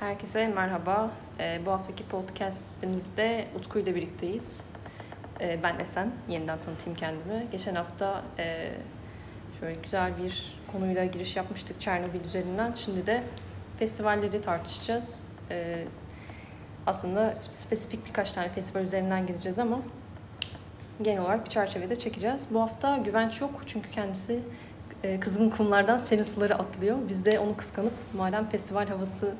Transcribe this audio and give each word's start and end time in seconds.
Herkese 0.00 0.46
merhaba. 0.48 1.10
Ee, 1.40 1.60
bu 1.66 1.70
haftaki 1.70 2.04
podcastimizde 2.04 3.46
Utku 3.58 3.78
ile 3.78 3.94
birlikteyiz. 3.94 4.66
Ee, 5.40 5.58
ben 5.62 5.78
Esen, 5.78 6.10
yeniden 6.28 6.58
tanıtayım 6.60 6.98
kendimi. 6.98 7.46
Geçen 7.52 7.74
hafta 7.74 8.22
e, 8.38 8.70
şöyle 9.60 9.80
güzel 9.82 10.12
bir 10.22 10.58
konuyla 10.72 11.04
giriş 11.04 11.36
yapmıştık 11.36 11.80
Çernobil 11.80 12.24
üzerinden. 12.24 12.72
Şimdi 12.74 13.06
de 13.06 13.22
festivalleri 13.78 14.40
tartışacağız. 14.40 15.28
Ee, 15.50 15.84
aslında 16.86 17.34
spesifik 17.52 18.06
birkaç 18.06 18.32
tane 18.32 18.48
festival 18.48 18.82
üzerinden 18.82 19.26
gideceğiz 19.26 19.58
ama 19.58 19.80
genel 21.02 21.22
olarak 21.22 21.44
bir 21.44 21.50
çerçevede 21.50 21.96
çekeceğiz. 21.96 22.48
Bu 22.50 22.60
hafta 22.60 22.96
Güvenç 22.96 23.40
yok 23.40 23.62
çünkü 23.66 23.90
kendisi 23.90 24.40
e, 25.02 25.20
kızgın 25.20 25.50
kumlardan 25.50 25.96
serin 25.96 26.22
suları 26.22 26.54
atlıyor. 26.54 26.96
Biz 27.08 27.24
de 27.24 27.38
onu 27.38 27.56
kıskanıp 27.56 27.92
madem 28.14 28.48
festival 28.48 28.88
havası 28.88 29.34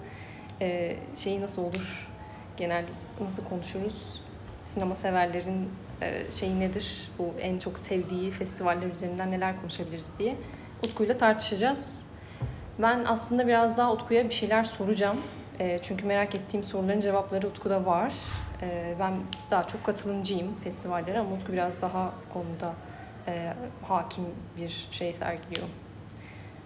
e, 0.61 0.97
şeyi 1.17 1.41
nasıl 1.41 1.63
olur, 1.63 2.09
genel 2.57 2.85
nasıl 3.21 3.45
konuşuruz, 3.45 4.21
sinema 4.65 4.95
severlerin 4.95 5.71
e, 6.03 6.31
şeyi 6.35 6.61
nedir, 6.61 7.11
bu 7.19 7.35
en 7.41 7.59
çok 7.59 7.79
sevdiği 7.79 8.31
festivaller 8.31 8.87
üzerinden 8.87 9.31
neler 9.31 9.61
konuşabiliriz 9.61 10.13
diye 10.19 10.37
Utku'yla 10.87 11.19
tartışacağız. 11.19 12.05
Ben 12.79 13.05
aslında 13.05 13.47
biraz 13.47 13.79
daha 13.79 13.93
Utku'ya 13.93 14.25
bir 14.25 14.35
şeyler 14.35 14.65
soracağım. 14.65 15.19
E, 15.59 15.79
çünkü 15.83 16.07
merak 16.07 16.35
ettiğim 16.35 16.65
soruların 16.65 17.01
cevapları 17.01 17.47
Utku'da 17.47 17.87
var. 17.87 18.13
E, 18.63 18.95
ben 19.01 19.13
daha 19.51 19.67
çok 19.67 19.85
katılımcıyım 19.85 20.55
festivallere 20.65 21.19
ama 21.19 21.37
Utku 21.37 21.53
biraz 21.53 21.83
daha 21.83 22.13
bu 22.29 22.33
konuda 22.33 22.75
e, 23.29 23.55
hakim 23.83 24.25
bir 24.57 24.89
şey 24.91 25.13
sergiliyor. 25.13 25.67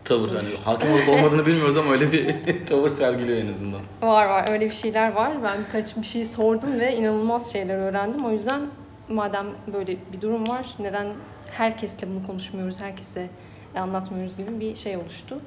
Tavır 0.05 0.29
hani 0.29 0.49
hakim 0.65 0.93
olup 0.93 1.09
olmadığını 1.09 1.47
bilmiyoruz 1.47 1.77
ama 1.77 1.93
öyle 1.93 2.13
bir 2.13 2.35
tavır 2.67 2.91
sergiliyor 2.91 3.39
en 3.39 3.53
azından. 3.53 3.81
Var 4.03 4.27
var 4.27 4.49
öyle 4.51 4.65
bir 4.65 4.75
şeyler 4.75 5.13
var. 5.13 5.33
Ben 5.43 5.59
birkaç 5.67 5.97
bir 5.97 6.03
şey 6.07 6.25
sordum 6.25 6.81
ve 6.81 6.97
inanılmaz 6.97 7.53
şeyler 7.53 7.75
öğrendim. 7.79 8.25
O 8.25 8.31
yüzden 8.31 8.61
madem 9.09 9.47
böyle 9.73 9.97
bir 10.13 10.21
durum 10.21 10.49
var 10.49 10.67
neden 10.79 11.07
herkesle 11.51 12.09
bunu 12.09 12.27
konuşmuyoruz, 12.27 12.81
herkese 12.81 13.29
anlatmıyoruz 13.77 14.37
gibi 14.37 14.61
bir 14.61 14.77
şey 14.77 14.97
oluştu. 14.97 15.41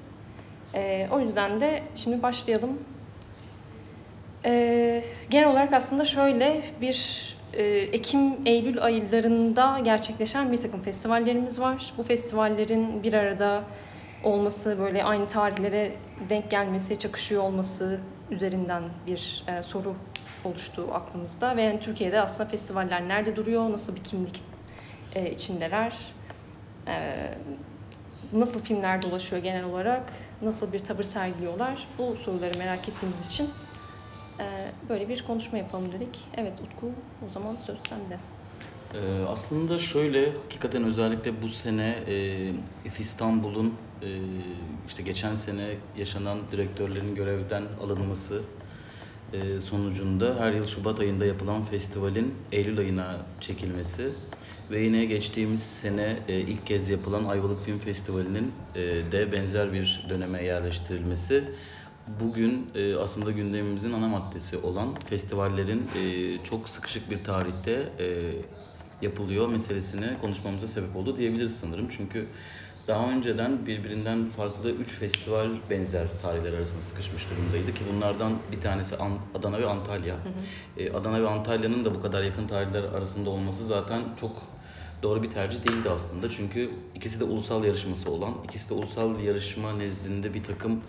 Ee, 0.76 1.08
o 1.12 1.20
yüzden 1.20 1.60
de 1.60 1.84
şimdi 1.96 2.24
başlayalım. 2.24 2.80
Ee, 4.46 5.04
genel 5.30 5.50
olarak 5.50 5.74
aslında 5.74 6.06
şöyle 6.06 6.62
bir 6.82 7.28
e, 7.54 7.64
Ekim-Eylül 7.68 8.84
aylarında 8.84 9.80
gerçekleşen 9.84 10.52
bir 10.52 10.58
takım 10.58 10.82
festivallerimiz 10.82 11.60
var. 11.62 11.94
Bu 11.98 12.04
festivallerin 12.04 13.04
bir 13.04 13.14
arada 13.14 13.64
olması, 14.24 14.80
böyle 14.80 15.04
aynı 15.04 15.28
tarihlere 15.28 15.96
denk 16.30 16.52
gelmesi, 16.52 17.00
çakışıyor 17.00 17.44
olması 17.44 18.00
üzerinden 18.32 18.84
bir 19.08 19.44
e, 19.48 19.62
soru 19.62 19.96
oluştu 20.44 20.90
aklımızda. 20.94 21.58
Ve 21.58 21.62
yani 21.62 21.80
Türkiye'de 21.80 22.22
aslında 22.22 22.50
festivaller 22.50 23.08
nerede 23.08 23.36
duruyor, 23.36 23.72
nasıl 23.72 23.96
bir 23.96 24.04
kimlik 24.04 24.44
e, 25.16 25.32
içindeler, 25.32 25.98
e, 26.88 27.28
nasıl 28.34 28.62
filmler 28.62 29.02
dolaşıyor 29.02 29.44
genel 29.44 29.64
olarak, 29.64 30.04
nasıl 30.42 30.74
bir 30.74 30.80
tavır 30.80 31.04
sergiliyorlar 31.04 31.88
bu 31.98 32.16
soruları 32.16 32.58
merak 32.58 32.90
ettiğimiz 32.90 33.28
için 33.28 33.50
e, 34.40 34.72
böyle 34.90 35.10
bir 35.10 35.24
konuşma 35.28 35.58
yapalım 35.58 35.92
dedik. 35.92 36.28
Evet 36.38 36.54
Utku 36.62 36.92
o 37.28 37.30
zaman 37.34 37.58
söz 37.58 37.80
sende. 37.80 38.18
Ee, 38.94 39.26
aslında 39.28 39.78
şöyle 39.78 40.32
hakikaten 40.44 40.84
özellikle 40.84 41.42
bu 41.42 41.50
sene 41.50 42.04
e, 42.08 42.54
İstanbul'un 43.00 43.74
e, 44.02 44.20
işte 44.88 45.04
geçen 45.04 45.34
sene 45.34 45.76
yaşanan 45.98 46.38
direktörlerin 46.52 47.16
görevden 47.16 47.64
alınması 47.84 48.42
e, 49.34 49.62
sonucunda 49.62 50.36
her 50.40 50.52
yıl 50.52 50.66
Şubat 50.66 51.00
ayında 51.00 51.26
yapılan 51.26 51.64
festivalin 51.64 52.34
Eylül 52.52 52.80
ayına 52.80 53.18
çekilmesi 53.40 54.10
ve 54.72 54.82
yine 54.82 55.06
geçtiğimiz 55.06 55.64
sene 55.64 56.18
e, 56.28 56.40
ilk 56.40 56.68
kez 56.68 56.90
yapılan 56.90 57.26
Ayvalık 57.26 57.66
Film 57.66 57.80
Festivali'nin 57.80 58.52
e, 58.76 58.82
de 59.12 59.32
benzer 59.32 59.74
bir 59.74 60.06
döneme 60.10 60.44
yerleştirilmesi 60.44 61.44
bugün 62.20 62.70
e, 62.76 62.96
aslında 62.96 63.32
gündemimizin 63.32 63.94
ana 63.94 64.08
maddesi 64.08 64.58
olan 64.58 64.96
festivallerin 65.10 65.84
e, 65.98 66.38
çok 66.44 66.70
sıkışık 66.70 67.12
bir 67.12 67.24
tarihte 67.24 67.90
e, 68.00 68.32
yapılıyor 69.02 69.48
meselesini 69.50 70.06
konuşmamıza 70.22 70.68
sebep 70.68 70.96
oldu 70.96 71.18
diyebiliriz 71.18 71.56
sanırım. 71.60 71.88
Çünkü 71.98 72.28
daha 72.88 73.10
önceden 73.12 73.66
birbirinden 73.66 74.26
farklı 74.26 74.72
3 74.72 74.90
festival 74.92 75.50
benzer 75.70 76.08
tarihler 76.22 76.54
arasında 76.54 76.82
sıkışmış 76.82 77.28
durumdaydı 77.30 77.74
ki 77.74 77.84
bunlardan 77.94 78.34
bir 78.52 78.62
tanesi 78.62 78.98
An- 78.98 79.20
Adana 79.36 79.60
ve 79.60 79.66
Antalya. 79.66 80.16
E, 80.78 80.92
Adana 80.92 81.24
ve 81.24 81.30
Antalya'nın 81.30 81.86
da 81.86 81.96
bu 81.96 82.02
kadar 82.02 82.24
yakın 82.24 82.48
tarihler 82.48 82.84
arasında 82.84 83.30
olması 83.30 83.66
zaten 83.66 84.02
çok 84.22 84.32
doğru 85.04 85.24
bir 85.24 85.30
tercih 85.30 85.68
değildi 85.68 85.90
aslında. 85.90 86.30
Çünkü 86.30 86.70
ikisi 86.96 87.20
de 87.20 87.24
ulusal 87.24 87.64
yarışması 87.66 88.12
olan, 88.12 88.34
ikisi 88.44 88.70
de 88.70 88.74
ulusal 88.74 89.20
yarışma 89.20 89.74
nezdinde 89.74 90.34
bir 90.34 90.44
takım 90.44 90.82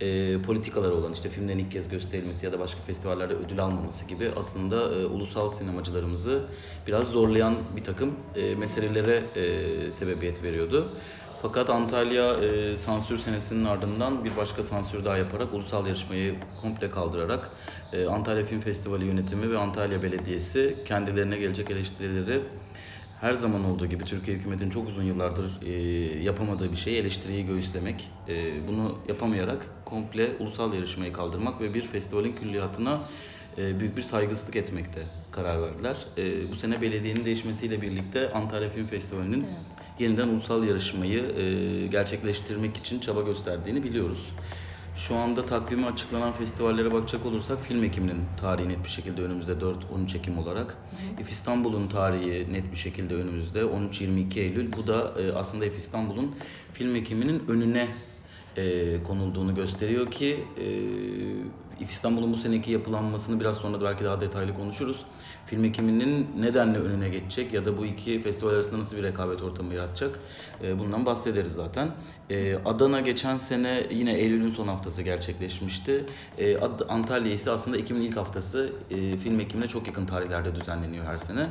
e, 0.00 0.42
politikalar 0.42 0.90
olan 0.90 1.12
işte 1.12 1.28
filmlerin 1.28 1.58
ilk 1.58 1.72
kez 1.72 1.88
gösterilmesi 1.88 2.46
ya 2.46 2.52
da 2.52 2.58
başka 2.58 2.80
festivallerde 2.80 3.34
ödül 3.34 3.60
almaması 3.60 4.04
gibi 4.04 4.30
aslında 4.36 4.94
e, 4.94 5.06
ulusal 5.06 5.48
sinemacılarımızı 5.48 6.44
biraz 6.86 7.08
zorlayan 7.08 7.54
bir 7.76 7.84
takım 7.84 8.14
e, 8.36 8.54
meselelere 8.54 9.22
e, 9.36 9.92
sebebiyet 9.92 10.42
veriyordu. 10.42 10.88
Fakat 11.42 11.70
Antalya 11.70 12.34
e, 12.34 12.76
sansür 12.76 13.18
senesinin 13.18 13.64
ardından 13.64 14.24
bir 14.24 14.36
başka 14.36 14.62
sansür 14.62 15.04
daha 15.04 15.16
yaparak 15.16 15.54
ulusal 15.54 15.86
yarışmayı 15.86 16.34
komple 16.62 16.90
kaldırarak 16.90 17.50
e, 17.92 18.06
Antalya 18.06 18.44
Film 18.44 18.60
Festivali 18.60 19.04
yönetimi 19.04 19.50
ve 19.50 19.58
Antalya 19.58 20.02
Belediyesi 20.02 20.76
kendilerine 20.84 21.38
gelecek 21.38 21.70
eleştirileri 21.70 22.42
her 23.20 23.34
zaman 23.34 23.64
olduğu 23.64 23.86
gibi 23.86 24.04
Türkiye 24.04 24.36
hükümetin 24.36 24.70
çok 24.70 24.88
uzun 24.88 25.02
yıllardır 25.02 25.62
e, 25.66 25.72
yapamadığı 26.22 26.72
bir 26.72 26.76
şey 26.76 26.98
eleştiriyi 26.98 27.46
göğüslemek. 27.46 28.10
E, 28.28 28.34
bunu 28.68 28.98
yapamayarak 29.08 29.66
komple 29.84 30.36
ulusal 30.40 30.74
yarışmayı 30.74 31.12
kaldırmak 31.12 31.60
ve 31.60 31.74
bir 31.74 31.82
festivalin 31.82 32.32
külliyatına 32.32 33.00
e, 33.58 33.80
büyük 33.80 33.96
bir 33.96 34.02
saygısızlık 34.02 34.56
etmekte 34.56 35.00
karar 35.32 35.62
verdiler. 35.62 35.96
E, 36.18 36.50
bu 36.50 36.56
sene 36.56 36.82
belediyenin 36.82 37.24
değişmesiyle 37.24 37.82
birlikte 37.82 38.32
Antalya 38.32 38.70
Film 38.70 38.86
Festivali'nin 38.86 39.46
yeniden 39.98 40.28
ulusal 40.28 40.64
yarışmayı 40.64 41.22
e, 41.22 41.86
gerçekleştirmek 41.86 42.76
için 42.76 43.00
çaba 43.00 43.22
gösterdiğini 43.22 43.84
biliyoruz. 43.84 44.32
Şu 44.96 45.16
anda 45.16 45.46
takvimi 45.46 45.86
açıklanan 45.86 46.32
festivallere 46.32 46.92
bakacak 46.92 47.26
olursak 47.26 47.62
Film 47.62 47.84
Ekim'in 47.84 48.24
tarihi 48.40 48.68
net 48.68 48.84
bir 48.84 48.88
şekilde 48.88 49.22
önümüzde 49.22 49.52
4-13 49.52 50.18
Ekim 50.18 50.38
olarak. 50.38 50.76
If 51.20 51.32
İstanbul'un 51.32 51.88
tarihi 51.88 52.52
net 52.52 52.72
bir 52.72 52.76
şekilde 52.76 53.14
önümüzde 53.14 53.60
13-22 53.60 54.40
Eylül. 54.40 54.72
Bu 54.72 54.86
da 54.86 55.12
e, 55.20 55.32
aslında 55.32 55.66
If 55.66 55.78
İstanbul'un 55.78 56.34
Film 56.72 56.96
Ekim'inin 56.96 57.42
önüne 57.48 57.88
e, 58.56 59.02
konulduğunu 59.02 59.54
gösteriyor 59.54 60.10
ki 60.10 60.44
e, 60.58 60.66
İstanbul'un 61.80 62.32
bu 62.32 62.36
seneki 62.36 62.70
yapılanmasını 62.72 63.40
biraz 63.40 63.56
sonra 63.56 63.80
da 63.80 63.84
belki 63.84 64.04
daha 64.04 64.20
detaylı 64.20 64.54
konuşuruz. 64.54 65.04
Film 65.46 65.64
ekiminin 65.64 66.26
nedenle 66.38 66.78
önüne 66.78 67.08
geçecek 67.08 67.52
ya 67.52 67.64
da 67.64 67.78
bu 67.78 67.86
iki 67.86 68.20
festival 68.20 68.52
arasında 68.52 68.78
nasıl 68.78 68.96
bir 68.96 69.02
rekabet 69.02 69.42
ortamı 69.42 69.74
yaratacak 69.74 70.18
e, 70.62 70.78
bundan 70.78 71.06
bahsederiz 71.06 71.52
zaten. 71.52 71.90
E, 72.30 72.54
Adana 72.54 73.00
geçen 73.00 73.36
sene 73.36 73.86
yine 73.90 74.14
Eylül'ün 74.14 74.50
son 74.50 74.68
haftası 74.68 75.02
gerçekleşmişti. 75.02 76.04
E, 76.38 76.58
Antalya 76.88 77.32
ise 77.32 77.50
aslında 77.50 77.76
Ekim'in 77.76 78.02
ilk 78.02 78.16
haftası 78.16 78.72
e, 78.90 79.16
film 79.16 79.40
ekimine 79.40 79.68
çok 79.68 79.86
yakın 79.86 80.06
tarihlerde 80.06 80.54
düzenleniyor 80.54 81.04
her 81.04 81.18
sene. 81.18 81.48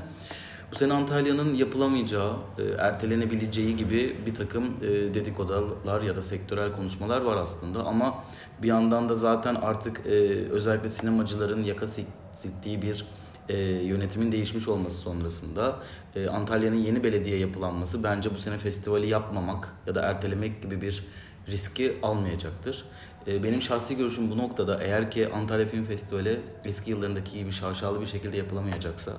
Bu 0.71 0.75
sene 0.75 0.93
Antalya'nın 0.93 1.53
yapılamayacağı, 1.53 2.33
e, 2.57 2.63
ertelenebileceği 2.63 3.77
gibi 3.77 4.17
bir 4.25 4.35
takım 4.35 4.65
e, 4.81 5.13
dedikodalar 5.13 6.01
ya 6.01 6.15
da 6.15 6.21
sektörel 6.21 6.71
konuşmalar 6.73 7.21
var 7.21 7.37
aslında. 7.37 7.85
Ama 7.85 8.23
bir 8.61 8.67
yandan 8.67 9.09
da 9.09 9.15
zaten 9.15 9.55
artık 9.55 10.05
e, 10.05 10.09
özellikle 10.49 10.89
sinemacıların 10.89 11.63
yaka 11.63 11.87
sildiği 11.87 12.81
bir 12.81 13.05
e, 13.49 13.57
yönetimin 13.63 14.31
değişmiş 14.31 14.67
olması 14.67 14.97
sonrasında 14.97 15.75
e, 16.15 16.27
Antalya'nın 16.27 16.75
yeni 16.75 17.03
belediye 17.03 17.37
yapılanması 17.37 18.03
bence 18.03 18.35
bu 18.35 18.39
sene 18.39 18.57
festivali 18.57 19.09
yapmamak 19.09 19.73
ya 19.87 19.95
da 19.95 20.01
ertelemek 20.01 20.63
gibi 20.63 20.81
bir 20.81 21.05
riski 21.47 21.97
almayacaktır. 22.03 22.85
E, 23.27 23.43
Benim 23.43 23.61
şahsi 23.61 23.97
görüşüm 23.97 24.31
bu 24.31 24.37
noktada 24.37 24.81
eğer 24.83 25.11
ki 25.11 25.29
Antalya 25.33 25.65
Film 25.65 25.83
Festivali 25.85 26.39
eski 26.65 26.91
yıllarındaki 26.91 27.37
gibi 27.37 27.51
şaşalı 27.51 28.01
bir 28.01 28.05
şekilde 28.05 28.37
yapılamayacaksa, 28.37 29.11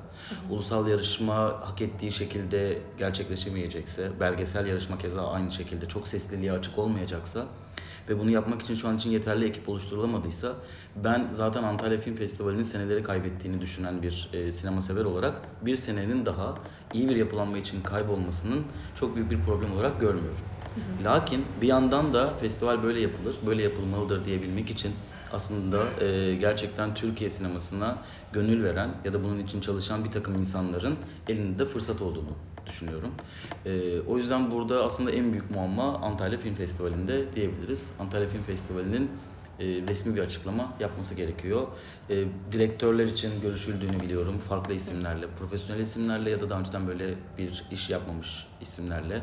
ulusal 0.50 0.88
yarışma 0.88 1.34
hak 1.36 1.82
ettiği 1.82 2.12
şekilde 2.12 2.78
gerçekleşemeyecekse, 2.98 4.10
belgesel 4.20 4.66
yarışma 4.66 4.98
keza 4.98 5.28
aynı 5.30 5.50
şekilde 5.50 5.88
çok 5.88 6.08
sesliliğe 6.08 6.52
açık 6.52 6.78
olmayacaksa 6.78 7.46
ve 8.08 8.18
bunu 8.18 8.30
yapmak 8.30 8.62
için 8.62 8.74
şu 8.74 8.88
an 8.88 8.96
için 8.96 9.10
yeterli 9.10 9.44
ekip 9.44 9.68
oluşturulamadıysa 9.68 10.54
ben 11.04 11.28
zaten 11.30 11.62
Antalya 11.62 11.98
Film 11.98 12.16
Festivali'nin 12.16 12.62
seneleri 12.62 13.02
kaybettiğini 13.02 13.60
düşünen 13.60 14.02
bir 14.02 14.30
e, 14.32 14.52
sinema 14.52 14.80
sever 14.80 15.04
olarak 15.04 15.34
bir 15.62 15.76
senenin 15.76 16.26
daha 16.26 16.54
iyi 16.94 17.08
bir 17.08 17.16
yapılanma 17.16 17.58
için 17.58 17.82
kaybolmasının 17.82 18.64
çok 18.94 19.16
büyük 19.16 19.30
bir 19.30 19.40
problem 19.40 19.72
olarak 19.72 20.00
görmüyorum. 20.00 20.44
Lakin 21.04 21.44
bir 21.62 21.66
yandan 21.66 22.12
da 22.12 22.34
festival 22.34 22.82
böyle 22.82 23.00
yapılır, 23.00 23.36
böyle 23.46 23.62
yapılmalıdır 23.62 24.24
diyebilmek 24.24 24.70
için 24.70 24.92
aslında 25.32 26.04
e, 26.04 26.34
gerçekten 26.34 26.94
Türkiye 26.94 27.30
sinemasına 27.30 27.98
gönül 28.32 28.64
veren 28.64 28.90
ya 29.04 29.12
da 29.12 29.24
bunun 29.24 29.38
için 29.38 29.60
çalışan 29.60 30.04
bir 30.04 30.10
takım 30.10 30.34
insanların 30.34 30.96
elinde 31.28 31.58
de 31.58 31.66
fırsat 31.66 32.02
olduğunu 32.02 32.30
düşünüyorum. 32.66 33.10
E, 33.66 34.00
o 34.00 34.16
yüzden 34.16 34.50
burada 34.50 34.84
aslında 34.84 35.10
en 35.10 35.32
büyük 35.32 35.50
muamma 35.50 35.98
Antalya 35.98 36.38
Film 36.38 36.54
Festivali'nde 36.54 37.32
diyebiliriz. 37.34 37.92
Antalya 37.98 38.28
Film 38.28 38.42
Festivali'nin 38.42 39.10
e, 39.60 39.64
resmi 39.64 40.14
bir 40.14 40.20
açıklama 40.20 40.72
yapması 40.80 41.14
gerekiyor. 41.14 41.66
E, 42.10 42.24
direktörler 42.52 43.04
için 43.04 43.40
görüşüldüğünü 43.40 44.00
biliyorum. 44.00 44.38
Farklı 44.38 44.74
isimlerle, 44.74 45.26
profesyonel 45.38 45.80
isimlerle 45.80 46.30
ya 46.30 46.40
da 46.40 46.48
daha 46.48 46.60
önceden 46.60 46.88
böyle 46.88 47.14
bir 47.38 47.64
iş 47.70 47.90
yapmamış 47.90 48.46
isimlerle. 48.60 49.22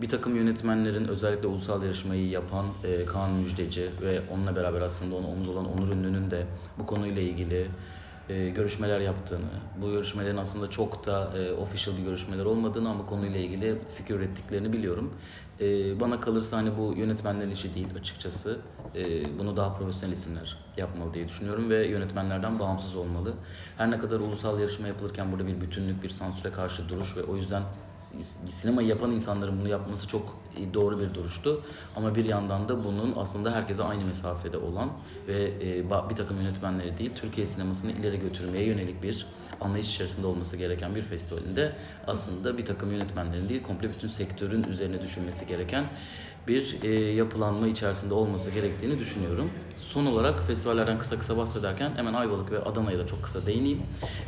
Bir 0.00 0.08
takım 0.08 0.36
yönetmenlerin 0.36 1.08
özellikle 1.08 1.48
ulusal 1.48 1.82
yarışmayı 1.82 2.28
yapan 2.28 2.66
e, 2.84 3.06
Kaan 3.06 3.32
Müjdeci 3.32 3.90
ve 4.02 4.20
onunla 4.34 4.56
beraber 4.56 4.80
aslında 4.80 5.14
ona 5.14 5.26
omuz 5.26 5.48
olan 5.48 5.72
Onur 5.72 5.88
Ünlü'nün 5.88 6.30
de 6.30 6.46
bu 6.78 6.86
konuyla 6.86 7.22
ilgili 7.22 7.66
e, 8.28 8.48
görüşmeler 8.48 9.00
yaptığını, 9.00 9.46
bu 9.82 9.90
görüşmelerin 9.90 10.36
aslında 10.36 10.70
çok 10.70 11.06
da 11.06 11.38
e, 11.38 11.52
official 11.52 11.96
bir 11.96 12.02
görüşmeler 12.02 12.44
olmadığını 12.44 12.90
ama 12.90 13.06
konuyla 13.06 13.40
ilgili 13.40 13.78
fikir 13.96 14.14
ürettiklerini 14.14 14.72
biliyorum. 14.72 15.14
E, 15.60 16.00
bana 16.00 16.20
kalırsa 16.20 16.56
hani 16.56 16.78
bu 16.78 16.94
yönetmenlerin 16.96 17.50
işi 17.50 17.74
değil 17.74 17.88
açıkçası. 18.00 18.58
E, 18.94 19.38
bunu 19.38 19.56
daha 19.56 19.78
profesyonel 19.78 20.12
isimler 20.12 20.56
yapmalı 20.76 21.14
diye 21.14 21.28
düşünüyorum 21.28 21.70
ve 21.70 21.86
yönetmenlerden 21.86 22.58
bağımsız 22.58 22.96
olmalı. 22.96 23.34
Her 23.78 23.90
ne 23.90 23.98
kadar 23.98 24.20
ulusal 24.20 24.60
yarışma 24.60 24.88
yapılırken 24.88 25.32
burada 25.32 25.46
bir 25.46 25.60
bütünlük, 25.60 26.02
bir 26.02 26.08
sansüre 26.08 26.52
karşı 26.52 26.88
duruş 26.88 27.16
ve 27.16 27.22
o 27.22 27.36
yüzden 27.36 27.62
sinemayı 28.46 28.88
yapan 28.88 29.10
insanların 29.10 29.60
bunu 29.60 29.68
yapması 29.68 30.08
çok 30.08 30.38
doğru 30.74 31.00
bir 31.00 31.14
duruştu. 31.14 31.64
Ama 31.96 32.14
bir 32.14 32.24
yandan 32.24 32.68
da 32.68 32.84
bunun 32.84 33.14
aslında 33.16 33.52
herkese 33.52 33.82
aynı 33.82 34.04
mesafede 34.04 34.58
olan 34.58 34.90
ve 35.28 35.52
e, 35.62 35.90
bir 36.10 36.14
takım 36.16 36.36
yönetmenleri 36.36 36.98
değil, 36.98 37.10
Türkiye 37.14 37.46
sinemasını 37.46 37.92
ileri 37.92 38.20
götürmeye 38.20 38.64
yönelik 38.64 39.02
bir 39.02 39.26
anlayış 39.60 39.94
içerisinde 39.94 40.26
olması 40.26 40.56
gereken 40.56 40.94
bir 40.94 41.02
festivalinde 41.02 41.72
aslında 42.06 42.58
bir 42.58 42.64
takım 42.64 42.92
yönetmenlerin 42.92 43.48
değil, 43.48 43.62
komple 43.62 43.88
bütün 43.88 44.08
sektörün 44.08 44.64
üzerine 44.64 45.02
düşünmesi 45.02 45.46
gereken 45.46 45.84
bir 46.48 46.82
e, 46.82 46.88
yapılanma 47.12 47.66
içerisinde 47.66 48.14
olması 48.14 48.50
gerektiğini 48.50 48.98
düşünüyorum. 48.98 49.50
Son 49.76 50.06
olarak 50.06 50.46
festivallerden 50.46 50.98
kısa 50.98 51.18
kısa 51.18 51.36
bahsederken 51.36 51.92
hemen 51.96 52.14
Ayvalık 52.14 52.52
ve 52.52 52.58
Adana'ya 52.58 52.98
da 52.98 53.06
çok 53.06 53.22
kısa 53.22 53.46
değineyim. 53.46 53.82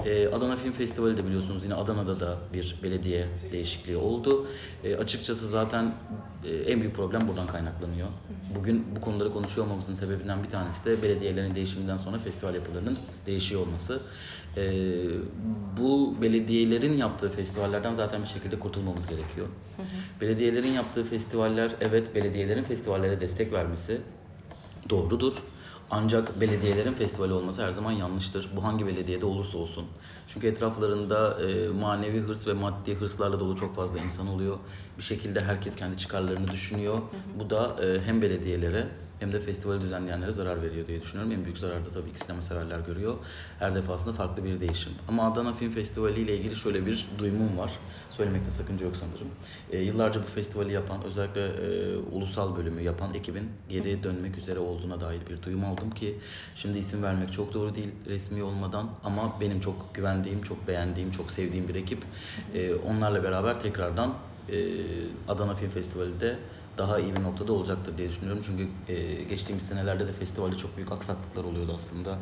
E, 0.07 0.29
Adana 0.29 0.57
Film 0.57 0.73
Festivali 0.73 1.17
de 1.17 1.27
biliyorsunuz 1.27 1.65
yine 1.65 1.75
Adana'da 1.75 2.21
da 2.21 2.37
bir 2.53 2.77
belediye 2.83 3.27
değişikliği 3.53 3.97
oldu. 3.97 4.47
E, 4.85 4.97
açıkçası 4.97 5.49
zaten 5.49 5.93
e, 6.45 6.57
en 6.57 6.81
büyük 6.81 6.95
problem 6.95 7.29
buradan 7.29 7.47
kaynaklanıyor. 7.47 8.09
Bugün 8.59 8.87
bu 8.97 9.01
konuları 9.01 9.33
konuşuyor 9.33 9.67
olmamızın 9.67 9.95
sebebinden 9.95 10.43
bir 10.43 10.49
tanesi 10.49 10.85
de 10.85 11.03
belediyelerin 11.03 11.55
değişiminden 11.55 11.97
sonra 11.97 12.19
festival 12.19 12.55
yapılarının 12.55 12.99
değişiyor 13.27 13.61
olması. 13.61 14.01
E, 14.57 14.63
bu 15.77 16.17
belediyelerin 16.23 16.97
yaptığı 16.97 17.31
festivallerden 17.31 17.93
zaten 17.93 18.23
bir 18.23 18.29
şekilde 18.29 18.59
kurtulmamız 18.59 19.07
gerekiyor. 19.07 19.47
Hı 19.77 19.83
hı. 19.83 20.21
Belediyelerin 20.21 20.73
yaptığı 20.73 21.05
festivaller 21.05 21.73
evet 21.81 22.15
belediyelerin 22.15 22.63
festivallere 22.63 23.21
destek 23.21 23.53
vermesi 23.53 24.01
doğrudur. 24.91 25.43
Ancak 25.91 26.41
belediyelerin 26.41 26.93
festivali 26.95 27.33
olması 27.33 27.63
her 27.63 27.71
zaman 27.71 27.93
yanlıştır. 27.93 28.49
Bu 28.57 28.65
hangi 28.65 28.87
belediyede 28.87 29.27
olursa 29.27 29.59
olsun. 29.59 29.85
Çünkü 30.29 30.47
etraflarında 30.47 31.41
e, 31.43 31.69
manevi 31.69 32.21
hırs 32.21 32.47
ve 32.47 32.53
maddi 32.53 32.95
hırslarla 32.95 33.41
dolu 33.41 33.57
çok 33.57 33.77
fazla 33.77 33.99
insan 33.99 34.29
oluyor. 34.29 34.57
Bir 34.99 35.03
şekilde 35.03 35.41
herkes 35.41 35.77
kendi 35.77 35.97
çıkarlarını 35.97 36.51
düşünüyor. 36.51 36.99
Bu 37.41 37.51
da 37.51 37.77
e, 37.85 38.01
hem 38.01 38.23
belediyelere 38.23 38.89
hem 39.21 39.33
de 39.33 39.41
festivali 39.41 39.81
düzenleyenlere 39.81 40.33
zarar 40.33 40.63
veriyor 40.63 40.87
diye 40.87 41.03
düşünüyorum. 41.03 41.33
En 41.33 41.45
büyük 41.45 41.59
zarar 41.59 41.85
da 41.85 41.91
tabii 41.91 42.13
ki 42.13 42.19
sinema 42.19 42.43
severler 42.43 42.81
görüyor. 42.81 43.15
Her 43.59 43.75
defasında 43.75 44.13
farklı 44.13 44.45
bir 44.45 44.61
değişim. 44.61 44.93
Ama 45.09 45.33
Adana 45.33 45.53
Film 45.53 45.71
Festivali 45.71 46.21
ile 46.21 46.37
ilgili 46.37 46.57
şöyle 46.57 46.87
bir 46.87 47.09
duyumum 47.19 47.59
var. 47.59 47.73
Söylemekte 48.11 48.51
sakınca 48.51 48.85
yok 48.85 48.97
sanırım. 48.97 49.29
E, 49.73 49.79
yıllarca 49.79 50.23
bu 50.23 50.27
festivali 50.27 50.73
yapan, 50.73 51.05
özellikle 51.05 51.47
e, 51.47 51.97
ulusal 51.97 52.57
bölümü 52.57 52.83
yapan 52.83 53.15
ekibin 53.15 53.51
geri 53.69 54.03
dönmek 54.05 54.39
üzere 54.39 54.59
olduğuna 54.59 55.01
dair 55.01 55.21
bir 55.31 55.43
duyum 55.43 55.65
aldım 55.65 55.91
ki 55.91 56.19
şimdi 56.55 56.79
isim 56.79 57.03
vermek 57.03 57.33
çok 57.33 57.55
doğru 57.55 57.75
değil 57.75 57.91
resmi 58.07 58.43
olmadan 58.43 58.91
ama 59.05 59.41
benim 59.41 59.61
çok 59.61 59.95
güvendiğim, 59.95 60.43
çok 60.43 60.69
beğendiğim, 60.69 61.11
çok 61.11 61.31
sevdiğim 61.31 61.69
bir 61.69 61.75
ekip. 61.75 62.03
E, 62.55 62.75
onlarla 62.75 63.23
beraber 63.23 63.61
tekrardan 63.61 64.15
e, 64.53 64.59
Adana 65.29 65.55
Film 65.55 65.71
Festivali'de 65.71 66.39
daha 66.79 66.99
iyi 66.99 67.17
bir 67.17 67.23
noktada 67.23 67.53
olacaktır 67.53 67.99
diye 67.99 68.09
düşünüyorum. 68.09 68.43
Çünkü 68.47 68.69
e, 68.93 69.23
geçtiğimiz 69.23 69.67
senelerde 69.67 70.07
de 70.07 70.13
festivalde 70.13 70.57
çok 70.57 70.77
büyük 70.77 70.93
aksaklıklar 70.93 71.45
oluyordu 71.45 71.73
aslında 71.75 72.19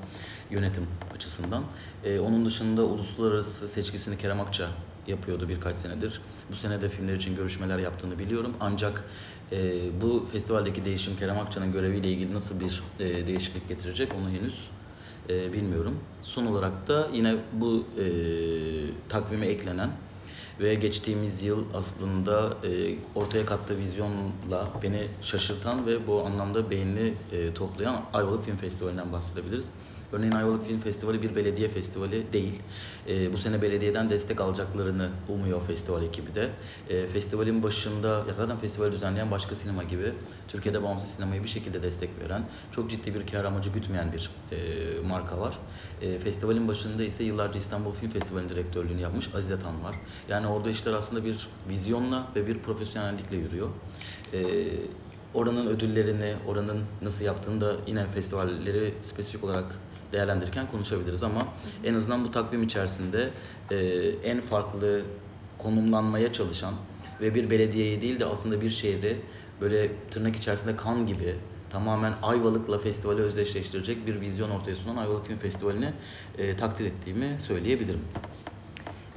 yönetim 0.50 0.86
açısından. 1.14 1.64
E, 2.04 2.18
onun 2.18 2.46
dışında 2.46 2.84
uluslararası 2.84 3.68
seçkisini 3.68 4.18
Kerem 4.18 4.40
Akça 4.40 4.68
yapıyordu 5.06 5.48
birkaç 5.48 5.76
senedir. 5.76 6.20
Bu 6.50 6.56
sene 6.56 6.80
de 6.80 6.88
filmler 6.88 7.14
için 7.14 7.36
görüşmeler 7.36 7.78
yaptığını 7.78 8.18
biliyorum. 8.18 8.54
Ancak 8.60 9.04
e, 9.52 9.80
bu 10.00 10.26
festivaldeki 10.32 10.84
değişim 10.84 11.16
Kerem 11.16 11.38
Akça'nın 11.38 11.72
göreviyle 11.72 12.10
ilgili 12.12 12.34
nasıl 12.34 12.60
bir 12.60 12.82
e, 13.00 13.26
değişiklik 13.26 13.68
getirecek 13.68 14.14
onu 14.14 14.30
henüz 14.30 14.68
e, 15.30 15.52
bilmiyorum. 15.52 15.98
Son 16.22 16.46
olarak 16.46 16.88
da 16.88 17.08
yine 17.12 17.36
bu 17.52 17.84
e, 17.98 18.06
takvime 19.08 19.46
eklenen 19.46 19.90
ve 20.60 20.74
geçtiğimiz 20.74 21.42
yıl 21.42 21.64
aslında 21.74 22.56
e, 22.64 22.94
ortaya 23.14 23.46
kattığı 23.46 23.78
vizyonla 23.78 24.68
beni 24.82 25.06
şaşırtan 25.22 25.86
ve 25.86 26.06
bu 26.06 26.24
anlamda 26.26 26.70
beğeni 26.70 27.14
e, 27.32 27.54
toplayan 27.54 28.04
Ayvalık 28.12 28.44
Film 28.44 28.56
Festivali'nden 28.56 29.12
bahsedebiliriz. 29.12 29.70
Örneğin 30.12 30.32
Ayvalık 30.32 30.64
Film 30.64 30.80
Festivali 30.80 31.22
bir 31.22 31.36
belediye 31.36 31.68
festivali 31.68 32.32
değil. 32.32 32.62
E, 33.08 33.32
bu 33.32 33.38
sene 33.38 33.62
belediyeden 33.62 34.10
destek 34.10 34.40
alacaklarını 34.40 35.08
umuyor 35.28 35.66
festival 35.66 36.02
ekibi 36.02 36.34
de. 36.34 36.50
E, 36.90 37.06
festivalin 37.06 37.62
başında, 37.62 38.08
ya 38.08 38.34
zaten 38.36 38.56
festivali 38.56 38.92
düzenleyen 38.92 39.30
başka 39.30 39.54
sinema 39.54 39.82
gibi 39.82 40.12
Türkiye'de 40.48 40.82
bağımsız 40.82 41.10
sinemayı 41.10 41.42
bir 41.42 41.48
şekilde 41.48 41.82
destek 41.82 42.10
veren, 42.24 42.42
çok 42.72 42.90
ciddi 42.90 43.14
bir 43.14 43.26
kar 43.26 43.44
amacı 43.44 43.70
gütmeyen 43.70 44.12
bir 44.12 44.30
e, 44.52 45.00
marka 45.00 45.40
var. 45.40 45.58
E, 46.02 46.18
festivalin 46.18 46.68
başında 46.68 47.04
ise 47.04 47.24
yıllarca 47.24 47.58
İstanbul 47.58 47.92
Film 47.92 48.10
Festivali'nin 48.10 48.48
direktörlüğünü 48.48 49.00
yapmış 49.00 49.34
Azize 49.34 49.58
Tan 49.60 49.84
var. 49.84 49.96
Yani 50.28 50.46
orada 50.46 50.70
işler 50.70 50.92
aslında 50.92 51.24
bir 51.24 51.48
vizyonla 51.68 52.26
ve 52.36 52.46
bir 52.46 52.58
profesyonellikle 52.58 53.36
yürüyor. 53.36 53.68
E, 54.32 54.68
oranın 55.34 55.66
ödüllerini, 55.66 56.34
oranın 56.46 56.82
nasıl 57.02 57.24
yaptığını 57.24 57.60
da 57.60 57.76
yine 57.86 58.06
festivalleri 58.06 58.94
spesifik 59.02 59.44
olarak 59.44 59.78
değerlendirirken 60.12 60.70
konuşabiliriz 60.70 61.22
ama 61.22 61.40
en 61.84 61.94
azından 61.94 62.24
bu 62.24 62.30
takvim 62.30 62.62
içerisinde 62.62 63.30
e, 63.70 63.76
en 64.24 64.40
farklı 64.40 65.02
konumlanmaya 65.58 66.32
çalışan 66.32 66.74
ve 67.20 67.34
bir 67.34 67.50
belediyeyi 67.50 68.00
değil 68.00 68.20
de 68.20 68.26
aslında 68.26 68.60
bir 68.60 68.70
şehri 68.70 69.16
böyle 69.60 69.90
tırnak 70.10 70.36
içerisinde 70.36 70.76
kan 70.76 71.06
gibi 71.06 71.34
tamamen 71.70 72.14
Ayvalık'la 72.22 72.78
festivali 72.78 73.22
özdeşleştirecek 73.22 74.06
bir 74.06 74.20
vizyon 74.20 74.50
ortaya 74.50 74.76
sunan 74.76 74.96
Ayvalık 74.96 75.26
Film 75.26 75.38
Festivali'ni 75.38 75.92
e, 76.38 76.56
takdir 76.56 76.84
ettiğimi 76.84 77.36
söyleyebilirim. 77.40 78.00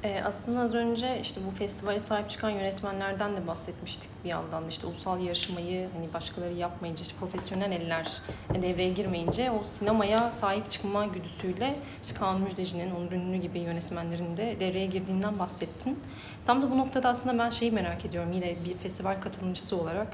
E, 0.04 0.22
aslında 0.26 0.60
az 0.60 0.74
önce 0.74 1.20
işte 1.22 1.42
bu 1.48 1.56
festivale 1.56 2.00
sahip 2.00 2.30
çıkan 2.30 2.50
yönetmenlerden 2.50 3.38
de 3.38 3.48
bahsetmiştik 3.48 4.10
bir 4.24 4.30
yandan. 4.30 4.68
işte 4.68 4.88
ulusal 4.88 5.20
yarışmayı 5.20 5.90
hani 5.94 6.14
başkaları 6.14 6.54
yapmayınca, 6.54 7.02
işte 7.02 7.16
profesyonel 7.20 7.72
eller 7.72 8.22
devreye 8.62 8.90
girmeyince 8.90 9.52
o 9.52 9.64
sinemaya 9.64 10.32
sahip 10.32 10.72
çıkma 10.72 11.06
güdüsüyle 11.06 11.76
işte 12.04 12.20
Kaan 12.20 12.42
Müjdeci'nin, 12.42 12.96
Onur 12.96 13.12
Ünlü 13.12 13.38
gibi 13.38 13.60
yönetmenlerin 13.60 14.38
de 14.38 14.56
devreye 14.60 14.86
girdiğinden 14.86 15.40
bahsettin. 15.40 16.00
Tam 16.46 16.62
da 16.62 16.72
bu 16.72 16.78
noktada 16.78 17.10
aslında 17.10 17.44
ben 17.44 17.50
şeyi 17.50 17.72
merak 17.72 18.06
ediyorum 18.06 18.32
yine 18.32 18.56
bir 18.66 18.78
festival 18.78 19.22
katılımcısı 19.22 19.82
olarak. 19.82 20.08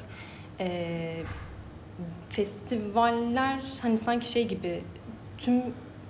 E, 0.60 1.18
festivaller 2.30 3.60
hani 3.82 3.98
sanki 3.98 4.32
şey 4.32 4.48
gibi 4.48 4.84
tüm 5.38 5.64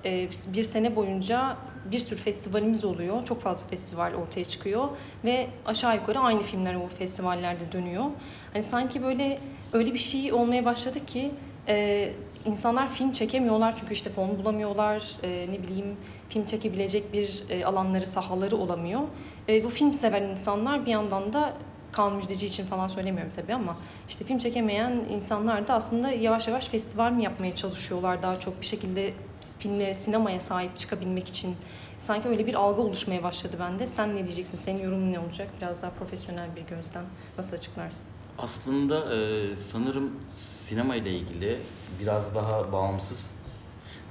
e, 0.06 0.30
bir 0.54 0.64
sene 0.64 0.96
boyunca 0.96 1.58
bir 1.92 2.00
sürü 2.00 2.20
festivalimiz 2.20 2.86
oluyor. 2.86 3.26
Çok 3.26 3.42
fazla 3.42 3.68
festival 3.68 4.14
ortaya 4.14 4.46
çıkıyor 4.46 4.88
ve 5.24 5.48
aşağı 5.66 5.96
yukarı 5.96 6.20
aynı 6.20 6.42
filmler 6.42 6.76
o 6.76 6.88
festivallerde 6.88 7.72
dönüyor. 7.72 8.06
Hani 8.54 8.64
sanki 8.64 9.04
böyle 9.04 9.40
öyle 9.74 9.94
bir 9.94 10.00
şey 10.00 10.34
olmaya 10.34 10.66
başladı 10.66 11.06
ki 11.06 11.32
e, 11.68 12.10
insanlar 12.46 12.90
film 12.90 13.12
çekemiyorlar 13.12 13.76
çünkü 13.76 13.94
işte 13.94 14.10
fon 14.10 14.40
bulamıyorlar. 14.40 15.16
E, 15.24 15.48
ne 15.52 15.64
bileyim 15.64 15.98
film 16.30 16.46
çekebilecek 16.46 17.14
bir 17.14 17.44
e, 17.50 17.66
alanları, 17.66 18.06
sahaları 18.06 18.58
olamıyor. 18.58 19.02
E, 19.50 19.64
bu 19.64 19.70
film 19.70 19.94
seven 19.94 20.24
insanlar 20.24 20.86
bir 20.86 20.92
yandan 20.92 21.34
da 21.34 21.54
Kaan 21.96 22.14
Müjdeci 22.16 22.46
için 22.46 22.66
falan 22.66 22.88
söylemiyorum 22.88 23.32
tabii 23.36 23.54
ama 23.54 23.78
işte 24.10 24.26
film 24.26 24.38
çekemeyen 24.38 24.92
insanlar 25.10 25.68
da 25.68 25.74
aslında 25.74 26.12
yavaş 26.12 26.48
yavaş 26.48 26.68
festival 26.68 27.12
mi 27.12 27.24
yapmaya 27.24 27.56
çalışıyorlar 27.56 28.24
daha 28.24 28.40
çok 28.40 28.62
bir 28.62 28.66
şekilde 28.66 29.14
filmlere, 29.60 29.94
sinemaya 29.94 30.40
sahip 30.40 30.78
çıkabilmek 30.78 31.28
için. 31.28 31.56
Sanki 31.98 32.28
öyle 32.28 32.48
bir 32.48 32.56
algı 32.56 32.82
oluşmaya 32.82 33.24
başladı 33.24 33.58
bende. 33.60 33.88
Sen 33.88 34.16
ne 34.16 34.26
diyeceksin? 34.26 34.58
Senin 34.58 34.84
yorumun 34.84 35.14
ne 35.14 35.20
olacak? 35.20 35.48
Biraz 35.62 35.82
daha 35.82 35.92
profesyonel 35.92 36.56
bir 36.56 36.76
gözden 36.76 37.04
nasıl 37.38 37.58
açıklarsın? 37.58 38.08
Aslında 38.38 39.16
e, 39.16 39.56
sanırım 39.56 40.12
sinema 40.30 40.96
ile 40.96 41.12
ilgili 41.12 41.60
biraz 42.00 42.36
daha 42.36 42.72
bağımsız, 42.72 43.36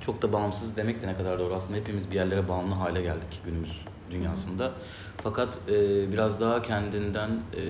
çok 0.01 0.23
da 0.23 0.33
bağımsız 0.33 0.77
demek 0.77 1.03
de 1.03 1.07
ne 1.07 1.17
kadar 1.17 1.39
doğru. 1.39 1.55
Aslında 1.55 1.79
hepimiz 1.79 2.11
bir 2.11 2.15
yerlere 2.15 2.49
bağımlı 2.49 2.75
hale 2.75 3.03
geldik 3.03 3.41
günümüz 3.45 3.81
dünyasında. 4.11 4.73
Fakat 5.17 5.59
e, 5.69 6.13
biraz 6.13 6.41
daha 6.41 6.63
kendinden 6.63 7.31
e, 7.31 7.63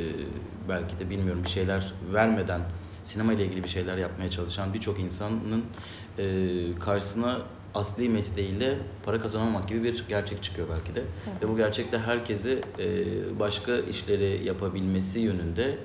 belki 0.68 0.98
de 0.98 1.10
bilmiyorum 1.10 1.42
bir 1.44 1.50
şeyler 1.50 1.92
vermeden 2.12 2.60
sinema 3.02 3.32
ile 3.32 3.44
ilgili 3.44 3.64
bir 3.64 3.68
şeyler 3.68 3.96
yapmaya 3.96 4.30
çalışan 4.30 4.74
birçok 4.74 5.00
insanın 5.00 5.64
e, 6.18 6.24
karşısına 6.80 7.42
asli 7.74 8.08
mesleğiyle 8.08 8.78
para 9.04 9.20
kazanamamak 9.20 9.68
gibi 9.68 9.82
bir 9.82 10.04
gerçek 10.08 10.42
çıkıyor 10.42 10.68
belki 10.76 10.94
de. 10.94 11.02
Ve 11.42 11.48
bu 11.48 11.56
gerçekte 11.56 11.98
herkesi 11.98 12.60
e, 12.78 13.04
başka 13.40 13.76
işleri 13.76 14.44
yapabilmesi 14.44 15.18
yönünde 15.20 15.78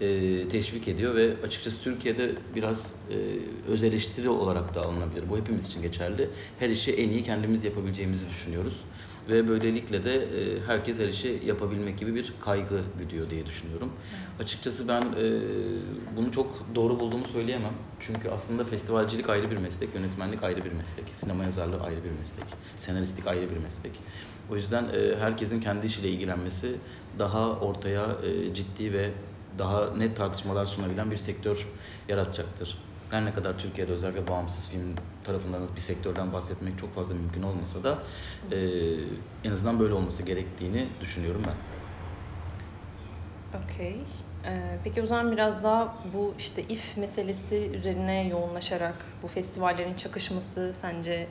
e, 0.00 0.48
teşvik 0.48 0.88
ediyor 0.88 1.14
ve 1.14 1.34
açıkçası 1.46 1.82
Türkiye'de 1.82 2.32
biraz 2.54 2.94
e, 3.10 3.16
öz 3.72 3.84
eleştiri 3.84 4.28
olarak 4.28 4.74
da 4.74 4.82
alınabilir. 4.82 5.24
Bu 5.30 5.38
hepimiz 5.38 5.66
için 5.66 5.82
geçerli. 5.82 6.28
Her 6.58 6.70
işi 6.70 6.92
en 6.92 7.08
iyi 7.08 7.22
kendimiz 7.22 7.64
yapabileceğimizi 7.64 8.28
düşünüyoruz. 8.28 8.80
Ve 9.28 9.48
böylelikle 9.48 10.04
de 10.04 10.14
e, 10.14 10.60
herkes 10.66 10.98
her 10.98 11.08
işi 11.08 11.42
yapabilmek 11.46 11.98
gibi 11.98 12.14
bir 12.14 12.32
kaygı 12.40 12.80
güdüyor 12.98 13.30
diye 13.30 13.46
düşünüyorum. 13.46 13.92
Açıkçası 14.40 14.88
ben 14.88 15.00
e, 15.00 15.40
bunu 16.16 16.32
çok 16.32 16.66
doğru 16.74 17.00
bulduğumu 17.00 17.24
söyleyemem. 17.24 17.72
Çünkü 18.00 18.30
aslında 18.30 18.64
festivalcilik 18.64 19.28
ayrı 19.28 19.50
bir 19.50 19.56
meslek, 19.56 19.94
yönetmenlik 19.94 20.42
ayrı 20.42 20.64
bir 20.64 20.72
meslek, 20.72 21.04
sinema 21.12 21.44
yazarlığı 21.44 21.80
ayrı 21.80 22.04
bir 22.04 22.10
meslek, 22.18 22.46
senaristlik 22.78 23.26
ayrı 23.26 23.50
bir 23.50 23.56
meslek. 23.56 23.92
O 24.50 24.56
yüzden 24.56 24.84
e, 24.84 25.16
herkesin 25.16 25.60
kendi 25.60 25.86
işiyle 25.86 26.08
ilgilenmesi 26.08 26.76
daha 27.18 27.50
ortaya 27.50 28.06
e, 28.24 28.54
ciddi 28.54 28.92
ve 28.92 29.10
daha 29.58 29.94
net 29.96 30.16
tartışmalar 30.16 30.66
sunabilen 30.66 31.10
bir 31.10 31.16
sektör 31.16 31.66
yaratacaktır. 32.08 32.78
Her 33.10 33.24
ne 33.24 33.34
kadar 33.34 33.58
Türkiye'de 33.58 33.92
özellikle 33.92 34.28
bağımsız 34.28 34.68
film 34.68 34.94
tarafından 35.24 35.68
bir 35.76 35.80
sektörden 35.80 36.32
bahsetmek 36.32 36.78
çok 36.78 36.94
fazla 36.94 37.14
mümkün 37.14 37.42
olmasa 37.42 37.84
da 37.84 37.98
e, 38.52 38.58
en 39.44 39.50
azından 39.50 39.80
böyle 39.80 39.94
olması 39.94 40.22
gerektiğini 40.22 40.86
düşünüyorum 41.00 41.42
ben. 41.46 41.54
Okey. 43.58 43.96
Ee, 44.44 44.78
peki 44.84 45.02
o 45.02 45.06
zaman 45.06 45.32
biraz 45.32 45.64
daha 45.64 45.94
bu 46.14 46.34
işte 46.38 46.62
if 46.62 46.96
meselesi 46.96 47.56
üzerine 47.56 48.28
yoğunlaşarak 48.28 48.94
bu 49.22 49.28
festivallerin 49.28 49.94
çakışması 49.94 50.70
sence 50.74 51.26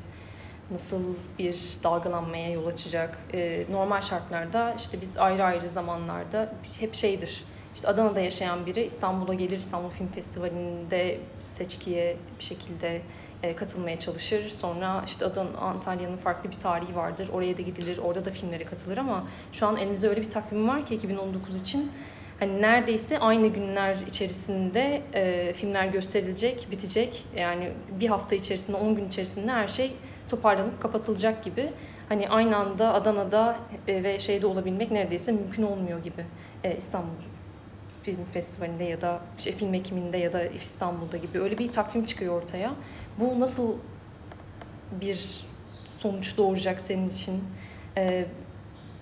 nasıl 0.71 1.01
bir 1.39 1.55
dalgalanmaya 1.83 2.51
yol 2.51 2.67
açacak? 2.67 3.17
Ee, 3.33 3.65
normal 3.71 4.01
şartlarda 4.01 4.74
işte 4.77 5.01
biz 5.01 5.17
ayrı 5.17 5.43
ayrı 5.43 5.69
zamanlarda 5.69 6.53
hep 6.79 6.95
şeydir. 6.95 7.43
İşte 7.76 7.88
Adana'da 7.88 8.20
yaşayan 8.20 8.66
biri 8.66 8.84
İstanbul'a 8.84 9.34
gelir 9.34 9.58
İstanbul 9.58 9.90
Film 9.90 10.08
Festivali'nde 10.08 11.18
seçkiye 11.44 12.18
bir 12.40 12.44
şekilde 12.44 13.02
e, 13.44 13.56
katılmaya 13.56 14.00
çalışır. 14.00 14.50
Sonra 14.50 15.04
işte 15.08 15.26
Adana, 15.26 15.58
Antalya'nın 15.62 16.18
farklı 16.18 16.52
bir 16.52 16.56
tarihi 16.56 16.96
vardır. 16.96 17.30
Oraya 17.34 17.58
da 17.58 17.62
gidilir, 17.62 17.98
orada 17.98 18.26
da 18.26 18.32
filmlere 18.32 18.64
katılır 18.64 18.98
ama 18.98 19.24
şu 19.54 19.68
an 19.68 19.78
elimizde 19.78 20.10
öyle 20.10 20.22
bir 20.22 20.30
takvim 20.30 20.68
var 20.68 20.86
ki 20.86 20.96
2019 20.96 21.62
için 21.62 21.92
hani 22.40 22.62
neredeyse 22.62 23.20
aynı 23.20 23.48
günler 23.48 23.98
içerisinde 24.08 25.02
e, 25.14 25.54
filmler 25.54 25.86
gösterilecek, 25.86 26.68
bitecek. 26.72 27.26
Yani 27.36 27.72
bir 28.00 28.08
hafta 28.08 28.36
içerisinde, 28.36 28.78
10 28.78 28.96
gün 28.96 29.08
içerisinde 29.08 29.52
her 29.52 29.68
şey 29.68 29.94
toparlanıp 30.30 30.82
kapatılacak 30.82 31.44
gibi. 31.44 31.70
Hani 32.10 32.30
aynı 32.30 32.58
anda 32.58 32.94
Adana'da 32.94 33.60
e, 33.88 34.04
ve 34.04 34.20
şeyde 34.20 34.48
olabilmek 34.48 34.92
neredeyse 34.92 35.32
mümkün 35.32 35.64
olmuyor 35.64 36.04
gibi. 36.04 36.26
E, 36.64 36.76
İstanbul 36.76 37.28
Film 38.03 38.25
Festivali'nde 38.34 38.84
ya 38.84 39.01
da 39.01 39.20
şey, 39.38 39.53
film 39.53 39.74
ekiminde 39.74 40.18
ya 40.18 40.34
da 40.34 40.44
İstanbul'da 40.44 41.18
gibi 41.18 41.39
öyle 41.39 41.58
bir 41.58 41.72
takvim 41.72 42.06
çıkıyor 42.06 42.41
ortaya. 42.41 42.74
Bu 43.20 43.39
nasıl 43.39 43.75
bir 45.01 45.46
sonuç 45.86 46.38
doğuracak 46.38 46.82
senin 46.82 47.10
için? 47.10 47.44
E, 47.98 48.25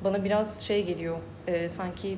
bana 0.04 0.24
biraz 0.24 0.62
şey 0.62 0.86
geliyor, 0.86 1.18
e, 1.48 1.70
sanki 1.70 2.18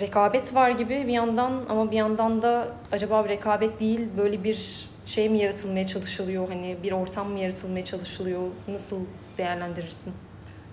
rekabet 0.00 0.54
var 0.54 0.70
gibi 0.70 1.06
bir 1.06 1.12
yandan 1.12 1.64
ama 1.68 1.90
bir 1.90 1.96
yandan 1.96 2.42
da 2.42 2.68
acaba 2.92 3.28
rekabet 3.28 3.80
değil 3.80 4.00
böyle 4.16 4.44
bir 4.44 4.88
şey 5.06 5.28
mi 5.28 5.38
yaratılmaya 5.38 5.86
çalışılıyor 5.86 6.48
hani 6.48 6.76
bir 6.82 6.92
ortam 6.92 7.30
mı 7.30 7.38
yaratılmaya 7.38 7.84
çalışılıyor 7.84 8.42
nasıl 8.68 9.00
değerlendirirsin? 9.38 10.14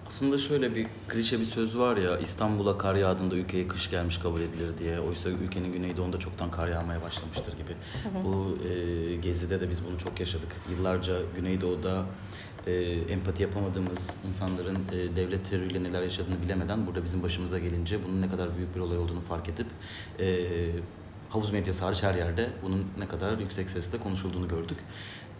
Aslında 0.08 0.38
şöyle 0.38 0.76
bir 0.76 0.88
klişe 1.08 1.40
bir 1.40 1.46
söz 1.46 1.78
var 1.78 1.98
ya 1.98 2.18
İstanbul'a 2.18 2.78
kar 2.78 2.96
yağdığında 2.96 3.36
ülkeye 3.36 3.68
kış 3.68 3.90
gelmiş 3.90 4.18
kabul 4.18 4.42
edilir 4.42 4.78
diye. 4.78 5.00
Oysa 5.00 5.30
ülkenin 5.30 5.74
güneydoğunda 5.74 6.20
çoktan 6.20 6.52
kar 6.52 6.68
yağmaya 6.68 7.02
başlamıştır 7.02 7.54
gibi. 7.54 7.72
Bu 8.24 8.58
e, 8.68 9.16
gezide 9.16 9.62
de 9.62 9.70
biz 9.70 9.86
bunu 9.86 9.98
çok 9.98 10.20
yaşadık. 10.20 10.50
Yıllarca 10.72 11.16
Güneydoğu'da 11.36 12.06
e, 12.68 12.74
empati 13.10 13.44
yapamadığımız 13.44 14.18
insanların 14.28 14.78
e, 14.92 15.16
devlet 15.16 15.50
terörüyle 15.50 15.84
neler 15.84 16.02
yaşadığını 16.02 16.42
bilemeden 16.42 16.88
burada 16.88 17.04
bizim 17.04 17.24
başımıza 17.24 17.60
gelince 17.60 18.04
bunun 18.04 18.22
ne 18.22 18.30
kadar 18.30 18.58
büyük 18.58 18.76
bir 18.76 18.80
olay 18.80 18.98
olduğunu 18.98 19.22
fark 19.22 19.50
edip 19.50 19.68
e, 20.20 20.48
havuz 21.30 21.52
medyası 21.52 21.86
hariç 21.86 22.04
her 22.04 22.16
yerde 22.16 22.50
bunun 22.64 22.86
ne 22.98 23.08
kadar 23.08 23.38
yüksek 23.38 23.70
sesle 23.70 23.98
konuşulduğunu 23.98 24.48
gördük. 24.48 24.78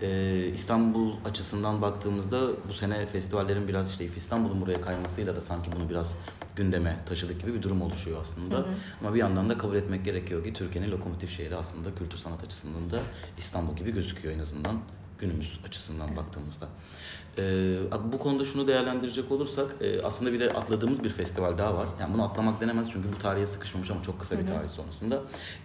Ee, 0.02 0.52
İstanbul 0.54 1.14
açısından 1.26 1.82
baktığımızda 1.82 2.50
bu 2.68 2.74
sene 2.74 3.08
festivallerin 3.08 3.68
biraz 3.68 3.92
işte 3.92 4.06
İstanbul'un 4.06 4.62
buraya 4.62 4.82
kaymasıyla 4.82 5.36
da 5.36 5.42
sanki 5.42 5.72
bunu 5.72 5.90
biraz 5.90 6.18
gündeme 6.56 7.00
taşıdık 7.06 7.42
gibi 7.42 7.54
bir 7.54 7.62
durum 7.62 7.82
oluşuyor 7.82 8.22
aslında. 8.22 8.56
Hı 8.56 8.60
hı. 8.60 8.66
Ama 9.02 9.14
bir 9.14 9.20
yandan 9.20 9.50
da 9.50 9.58
kabul 9.58 9.76
etmek 9.76 10.06
gerekiyor 10.06 10.44
ki 10.44 10.54
Türkiye'nin 10.54 10.92
lokomotif 10.92 11.38
şehri 11.38 11.56
aslında 11.56 11.96
kültür 11.96 12.18
sanat 12.18 12.44
açısından 12.44 12.92
da 12.92 13.00
İstanbul 13.38 13.76
gibi 13.76 13.94
gözüküyor 13.94 14.36
en 14.36 14.40
azından 14.40 14.80
günümüz 15.20 15.60
açısından 15.66 16.08
evet. 16.08 16.18
baktığımızda. 16.18 16.68
Ee, 17.40 17.78
bu 18.14 18.20
konuda 18.20 18.44
şunu 18.44 18.68
değerlendirecek 18.68 19.32
olursak 19.32 19.76
e, 19.82 20.02
aslında 20.02 20.34
bir 20.34 20.40
de 20.40 20.50
atladığımız 20.50 21.04
bir 21.04 21.10
festival 21.10 21.58
daha 21.58 21.76
var. 21.76 21.88
Yani 22.00 22.14
bunu 22.14 22.24
atlamak 22.24 22.62
denemez 22.62 22.88
çünkü 22.92 23.14
bu 23.14 23.18
tarihe 23.18 23.46
sıkışmamış 23.46 23.92
ama 23.92 24.04
çok 24.04 24.20
kısa 24.20 24.40
bir 24.40 24.48
tarih 24.48 24.70
sonrasında. 24.70 25.22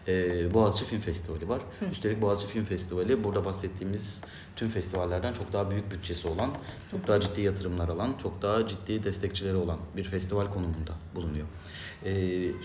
Ee, 0.09 0.55
Boğaziçi 0.55 0.85
Film 0.85 1.01
Festivali 1.01 1.49
var. 1.49 1.61
Hı. 1.81 1.85
Üstelik 1.85 2.23
Boğaziçi 2.23 2.53
Film 2.53 2.65
Festivali 2.65 3.25
burada 3.25 3.45
bahsettiğimiz 3.45 4.25
tüm 4.57 4.69
festivallerden 4.69 5.33
çok 5.33 5.53
daha 5.53 5.71
büyük 5.71 5.91
bütçesi 5.91 6.29
olan, 6.29 6.51
çok 6.91 7.07
daha 7.07 7.21
ciddi 7.21 7.41
yatırımlar 7.41 7.89
alan, 7.89 8.15
çok 8.23 8.43
daha 8.43 8.69
ciddi 8.69 9.03
destekçileri 9.03 9.57
olan 9.57 9.79
bir 9.97 10.05
festival 10.05 10.47
konumunda 10.47 10.93
bulunuyor. 11.15 11.47
Ee, 12.05 12.13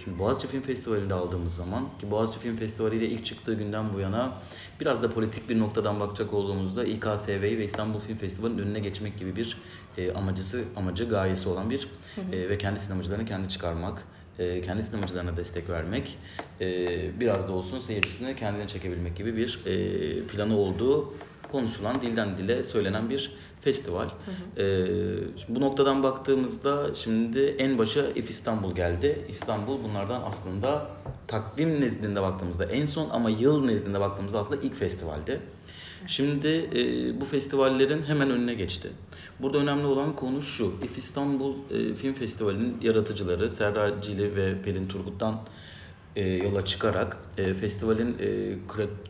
şimdi 0.04 0.20
Boğaziçi 0.20 0.48
Film 0.48 0.62
Festivali'nde 0.62 1.14
aldığımız 1.14 1.56
zaman 1.56 1.88
ki 2.00 2.12
Boğaziçi 2.12 2.40
Film 2.40 2.56
Festivali 2.56 2.96
ile 2.96 3.08
ilk 3.08 3.26
çıktığı 3.26 3.54
günden 3.54 3.94
bu 3.94 4.00
yana 4.00 4.32
biraz 4.80 5.04
da 5.04 5.12
politik 5.12 5.50
bir 5.50 5.60
noktadan 5.60 6.00
bakacak 6.00 6.34
olduğumuzda 6.76 6.84
İKSV'yi 6.86 7.58
ve 7.58 7.66
İstanbul 7.66 8.00
Film 8.00 8.18
Festivali'nin 8.18 8.58
önüne 8.58 8.80
geçmek 8.80 9.18
gibi 9.18 9.36
bir 9.36 9.58
e, 9.98 10.12
amacısı, 10.12 10.64
amacı, 10.76 11.10
gayesi 11.10 11.50
olan 11.50 11.70
bir 11.70 11.88
E, 12.32 12.50
ve 12.50 12.58
kendi 12.58 12.80
sinemacılarını 12.80 13.26
kendi 13.26 13.50
çıkarmak, 13.50 14.04
e, 14.40 14.62
kendi 14.62 14.82
sinemacılarına 14.84 15.38
destek 15.38 15.70
vermek, 15.70 16.18
e, 16.62 17.20
biraz 17.20 17.48
da 17.48 17.52
olsun 17.52 17.80
seyircisini 17.80 18.36
kendine 18.36 18.68
çekebilmek 18.68 19.16
gibi 19.16 19.38
bir 19.38 19.66
e, 19.66 20.28
planı 20.28 20.58
olduğu 20.58 21.14
konuşulan, 21.52 22.02
dilden 22.02 22.38
dile 22.38 22.64
söylenen 22.64 23.10
bir 23.10 23.32
festival. 23.66 24.06
Hı 24.06 24.08
hı. 24.08 24.62
Ee, 24.62 25.56
bu 25.56 25.62
noktadan 25.62 26.04
baktığımızda 26.04 26.96
şimdi 26.96 27.40
en 27.40 27.78
başa 27.78 28.02
If 28.02 28.30
İstanbul 28.30 28.76
geldi. 28.76 29.26
If 29.30 29.36
İstanbul 29.36 29.84
bunlardan 29.84 30.22
aslında 30.26 30.88
takvim 31.28 31.82
nezdinde 31.82 32.22
baktığımızda 32.22 32.66
en 32.66 32.86
son 32.86 33.10
ama 33.10 33.30
yıl 33.30 33.66
nezdinde 33.66 34.00
baktığımızda 34.00 34.40
aslında 34.40 34.62
ilk 34.62 34.76
festivaldi. 34.76 35.40
Şimdi 36.08 36.48
e, 36.48 37.22
bu 37.22 37.26
festivallerin 37.26 38.04
hemen 38.04 38.30
önüne 38.30 38.54
geçti. 38.54 38.92
Burada 39.40 39.58
önemli 39.58 39.86
olan 39.86 40.16
konu 40.16 40.42
şu. 40.42 40.74
If 40.84 40.98
İstanbul 40.98 41.56
e, 41.72 41.94
Film 41.94 42.14
Festivali'nin 42.14 42.82
yaratıcıları 42.82 43.50
Serra 43.50 44.02
Cili 44.02 44.36
ve 44.36 44.62
Pelin 44.62 44.88
Turgut'tan 44.88 45.42
e, 46.16 46.30
yola 46.30 46.66
çıkarak 46.66 47.18
e, 47.38 47.54
festivalin 47.54 48.18
e, 48.20 48.56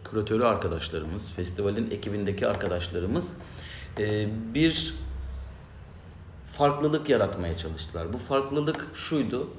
küratörü 0.04 0.44
arkadaşlarımız, 0.44 1.32
festivalin 1.32 1.92
ekibindeki 1.92 2.48
arkadaşlarımız 2.48 3.34
e, 4.00 4.28
bir 4.54 4.94
farklılık 6.46 7.10
yaratmaya 7.10 7.58
çalıştılar. 7.58 8.14
Bu 8.14 8.18
farklılık 8.18 8.90
şuydu. 8.94 9.50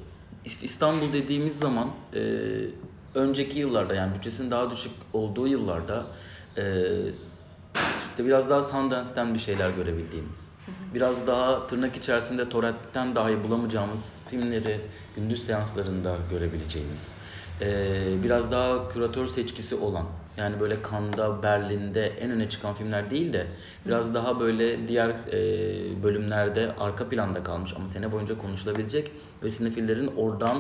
İstanbul 0.63 1.13
dediğimiz 1.13 1.59
zaman 1.59 1.91
e, 2.15 2.21
önceki 3.15 3.59
yıllarda 3.59 3.95
yani 3.95 4.15
bütçesinin 4.15 4.51
daha 4.51 4.71
düşük 4.71 4.93
olduğu 5.13 5.49
yıllarda 5.49 6.07
e, 6.59 6.63
işte 8.11 8.25
biraz 8.25 8.51
daha 8.51 8.63
Sundance'ten 8.63 9.35
bir 9.35 9.39
şeyler 9.39 9.71
görebildiğimiz, 9.71 10.49
biraz 10.95 11.27
daha 11.27 11.67
tırnak 11.67 11.97
içerisinde 11.97 12.49
Torrent'ten 12.49 13.15
dahi 13.15 13.45
bulamayacağımız 13.45 14.23
filmleri 14.31 14.81
gündüz 15.17 15.45
seanslarında 15.45 16.17
görebileceğimiz, 16.31 17.15
e, 17.61 17.67
biraz 18.25 18.53
daha 18.53 18.89
küratör 18.89 19.27
seçkisi 19.27 19.75
olan 19.75 20.07
Yani 20.37 20.61
böyle 20.61 20.77
Cannes'da, 20.91 21.43
Berlin'de 21.43 22.07
en 22.07 22.31
öne 22.31 22.49
çıkan 22.49 22.75
filmler 22.75 23.11
değil 23.11 23.33
de 23.33 23.47
biraz 23.87 24.15
daha 24.15 24.41
böyle 24.41 24.89
diğer 24.89 25.09
e, 25.09 26.03
bölümlerde 26.03 26.73
arka 26.79 27.09
planda 27.09 27.43
kalmış 27.43 27.75
ama 27.77 27.89
sene 27.89 28.13
boyunca 28.13 28.39
konuşulabilecek 28.39 29.13
ve 29.43 29.51
sinefillerin 29.51 30.07
oradan 30.17 30.57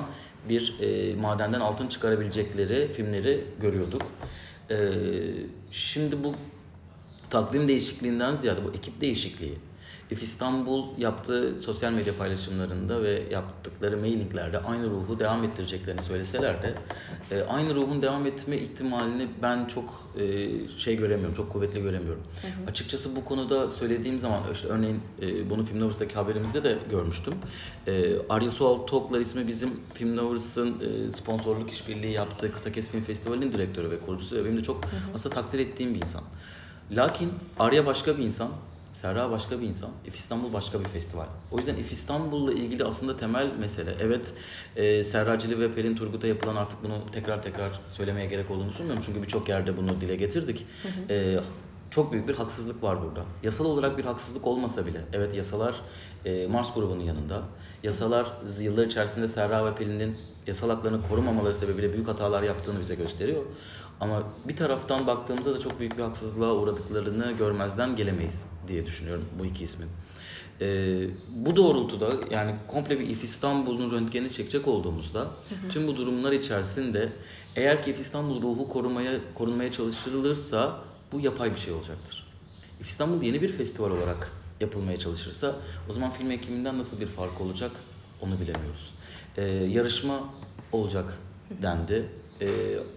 bir 0.49 0.75
madenden 1.21 1.61
altın 1.61 1.88
çıkarabilecekleri 1.88 2.88
filmleri 2.88 3.45
görüyorduk. 3.61 4.03
E, 4.71 4.76
şimdi 5.76 6.25
bu 6.25 6.35
takvim 7.30 7.68
değişikliğinden 7.68 8.35
ziyade 8.35 8.64
bu 8.64 8.68
ekip 8.68 9.00
değişikliği. 9.00 9.54
If 10.11 10.23
İstanbul 10.23 10.85
yaptığı 10.99 11.59
sosyal 11.59 11.93
medya 11.93 12.17
paylaşımlarında 12.17 13.03
ve 13.03 13.23
yaptıkları 13.31 13.97
mailinglerde 13.97 14.59
aynı 14.59 14.91
ruhu 14.91 15.19
devam 15.19 15.45
ettireceklerini 15.45 16.03
söyleseler 16.03 16.63
de 16.63 16.75
e, 17.31 17.43
aynı 17.43 17.75
ruhun 17.75 18.03
devam 18.03 18.27
etme 18.27 18.57
ihtimalini 18.57 19.29
ben 19.43 19.65
çok 19.65 20.11
e, 20.19 20.49
şey 20.79 20.97
göremiyorum, 20.97 21.35
çok 21.35 21.53
kuvvetli 21.53 21.83
göremiyorum. 21.83 22.23
Hı 22.43 22.47
hı. 22.47 22.71
Açıkçası 22.71 23.17
bu 23.17 23.25
konuda 23.25 23.71
söylediğim 23.71 24.19
zaman 24.19 24.43
işte 24.53 24.69
örneğin 24.69 25.01
e, 25.23 25.51
bunu 25.51 25.65
Film 25.65 25.81
Lovers'daki 25.81 26.15
haberimizde 26.15 26.63
de 26.63 26.79
görmüştüm. 26.91 27.35
E, 27.87 28.15
Arya 28.29 28.51
Sual 28.51 28.77
Toklar 28.77 29.21
ismi 29.21 29.47
bizim 29.47 29.71
Film 29.95 30.17
Lovers'ın 30.17 30.77
e, 30.81 31.11
sponsorluk 31.11 31.71
işbirliği 31.71 32.13
yaptığı 32.13 32.53
Kısa 32.53 32.73
Kes 32.73 32.89
Film 32.89 33.03
Festivali'nin 33.03 33.53
direktörü 33.53 33.91
ve 33.91 34.01
kurucusu 34.01 34.37
ve 34.37 34.45
benim 34.45 34.57
de 34.57 34.63
çok 34.63 34.85
hı 34.85 34.89
hı. 34.89 35.01
aslında 35.15 35.35
takdir 35.35 35.59
ettiğim 35.59 35.95
bir 35.95 36.03
insan. 36.03 36.23
Lakin 36.91 37.33
Arya 37.59 37.87
başka 37.87 38.19
bir 38.19 38.23
insan, 38.23 38.51
Serra 38.97 39.31
başka 39.31 39.61
bir 39.61 39.67
insan, 39.67 39.91
If 40.07 40.17
İstanbul 40.17 40.53
başka 40.53 40.81
bir 40.81 40.85
festival. 40.85 41.26
O 41.53 41.59
yüzden 41.59 41.76
If 41.76 41.93
İstanbul'la 41.93 42.53
ilgili 42.53 42.85
aslında 42.85 43.17
temel 43.17 43.50
mesele, 43.61 43.95
evet 44.00 44.33
e, 44.76 45.05
Serra 45.05 45.38
Cili 45.38 45.61
ve 45.61 45.75
Pelin 45.75 45.97
Turgut'a 45.97 46.26
yapılan 46.26 46.57
artık 46.57 46.85
bunu 46.85 46.99
tekrar 47.12 47.43
tekrar 47.43 47.81
söylemeye 47.88 48.26
gerek 48.26 48.50
olduğunu 48.50 48.69
düşünmüyorum. 48.69 49.03
Çünkü 49.07 49.23
birçok 49.23 49.49
yerde 49.49 49.76
bunu 49.76 50.00
dile 50.00 50.17
getirdik. 50.17 50.67
Hı 50.83 50.88
hı. 50.88 51.12
E, 51.12 51.41
çok 51.91 52.12
büyük 52.12 52.29
bir 52.29 52.35
haksızlık 52.35 52.83
var 52.83 53.03
burada. 53.03 53.25
Yasal 53.43 53.65
olarak 53.65 53.99
bir 53.99 54.05
haksızlık 54.05 54.47
olmasa 54.47 54.87
bile, 54.87 55.00
evet 55.12 55.35
yasalar 55.35 55.81
e, 56.25 56.47
Mars 56.47 56.75
grubunun 56.75 57.03
yanında. 57.03 57.43
Yasalar 57.83 58.26
yıllar 58.61 58.87
içerisinde 58.87 59.29
Serra 59.29 59.67
ve 59.67 59.75
Pelin'in 59.75 60.17
yasal 60.47 60.71
haklarını 60.71 61.09
korumamaları 61.09 61.55
sebebiyle 61.55 61.93
büyük 61.93 62.09
hatalar 62.09 62.43
yaptığını 62.43 62.81
bize 62.81 62.95
gösteriyor. 62.95 63.43
Ama 64.00 64.23
bir 64.49 64.57
taraftan 64.57 65.07
baktığımızda 65.07 65.55
da 65.55 65.61
çok 65.61 65.81
büyük 65.81 65.99
bir 65.99 66.03
haksızlığa 66.03 66.55
uğradıklarını 66.55 67.33
görmezden 67.33 67.97
gelemeyiz 67.97 68.47
diye 68.69 68.87
düşünüyorum 68.87 69.25
bu 69.38 69.47
iki 69.47 69.65
ismin. 69.65 69.88
Ee, 70.61 71.09
bu 71.37 71.57
doğrultuda 71.57 72.11
yani 72.31 72.55
komple 72.69 73.00
bir 73.00 73.09
İF 73.09 73.25
İstanbul'un 73.25 73.91
röntgenini 73.91 74.33
çekecek 74.33 74.69
olduğumuzda 74.69 75.21
hı 75.21 75.25
hı. 75.26 75.69
tüm 75.71 75.87
bu 75.87 75.97
durumlar 75.97 76.33
içerisinde 76.33 77.12
eğer 77.57 77.83
ki 77.83 77.91
İF 77.91 78.00
İstanbul 78.00 78.43
ruhu 78.43 78.69
korumaya 78.69 79.19
korunmaya 79.35 79.73
çalışılırsa 79.73 80.81
bu 81.12 81.21
yapay 81.21 81.55
bir 81.55 81.61
şey 81.61 81.73
olacaktır. 81.73 82.26
İF 82.81 82.88
İstanbul 82.88 83.23
yeni 83.23 83.43
bir 83.43 83.53
festival 83.53 83.91
olarak 83.91 84.33
yapılmaya 84.61 84.99
çalışırsa 84.99 85.57
o 85.91 85.93
zaman 85.93 86.11
film 86.11 86.31
ekiminden 86.31 86.79
nasıl 86.79 87.00
bir 87.00 87.07
fark 87.07 87.41
olacak 87.41 87.71
onu 88.21 88.41
bilemiyoruz. 88.41 88.95
Ee, 89.37 89.45
yarışma 89.45 90.29
olacak 90.73 91.19
dendi 91.62 92.09
e, 92.40 92.47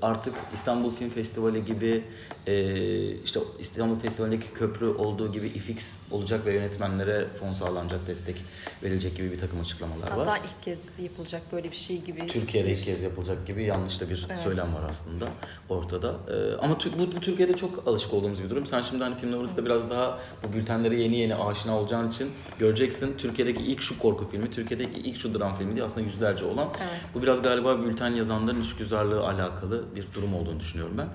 artık 0.02 0.34
İstanbul 0.54 0.92
Film 0.92 1.10
Festivali 1.10 1.66
gibi 1.66 2.04
e, 2.48 3.12
işte 3.12 3.40
İstanbul 3.60 4.00
Festivali'ndeki 4.00 4.54
köprü 4.54 4.88
olduğu 4.88 5.32
gibi 5.32 5.48
IFIX 5.48 6.00
olacak 6.12 6.46
ve 6.46 6.54
yönetmenlere 6.54 7.28
fon 7.40 7.54
sağlanacak, 7.54 8.08
destek 8.08 8.44
verilecek 8.84 9.16
gibi 9.16 9.32
bir 9.32 9.40
takım 9.40 9.60
açıklamalar 9.60 10.10
Hatta 10.10 10.18
var. 10.18 10.28
Hatta 10.28 10.46
ilk 10.46 10.64
kez 10.64 11.00
yapılacak 11.00 11.42
böyle 11.52 11.72
bir 11.72 11.76
şey 11.76 12.02
gibi. 12.02 12.28
Türkiye'de 12.28 12.72
ilk 12.74 12.84
kez 12.84 13.02
yapılacak 13.02 13.48
gibi 13.48 13.64
yanlış 13.64 14.02
da 14.02 14.10
bir 14.10 14.26
evet. 14.30 14.40
söylem 14.40 14.74
var 14.74 14.90
aslında 14.90 15.28
ortada. 15.70 16.16
E, 16.28 16.56
ama 16.58 16.78
bu, 17.00 17.16
bu 17.16 17.20
Türkiye'de 17.20 17.54
çok 17.54 17.88
alışık 17.88 18.14
olduğumuz 18.14 18.44
bir 18.44 18.50
durum. 18.50 18.66
Sen 18.66 18.82
şimdi 18.82 19.04
hani 19.04 19.16
Film 19.16 19.34
Lovers'ta 19.34 19.66
biraz 19.66 19.90
daha 19.90 20.20
bu 20.44 20.54
bültenlere 20.54 21.00
yeni 21.00 21.16
yeni 21.16 21.36
aşina 21.36 21.80
olacağın 21.80 22.10
için 22.10 22.32
göreceksin. 22.60 23.18
Türkiye'deki 23.18 23.64
ilk 23.64 23.82
şu 23.82 24.00
korku 24.00 24.30
filmi, 24.30 24.52
Türkiye'deki 24.52 25.00
ilk 25.00 25.18
şu 25.18 25.40
dram 25.40 25.56
filmi 25.56 25.76
diye 25.76 25.86
aslında 25.86 26.06
yüzlerce 26.06 26.46
olan. 26.46 26.68
Evet. 26.80 27.02
Bu 27.16 27.22
biraz 27.22 27.42
galiba 27.42 27.84
bülten 27.84 28.10
yazanların 28.10 28.62
işgüzarlığı 28.62 29.29
alakalı 29.30 29.96
bir 29.96 30.06
durum 30.14 30.36
olduğunu 30.36 30.60
düşünüyorum 30.60 30.98
ben. 30.98 31.10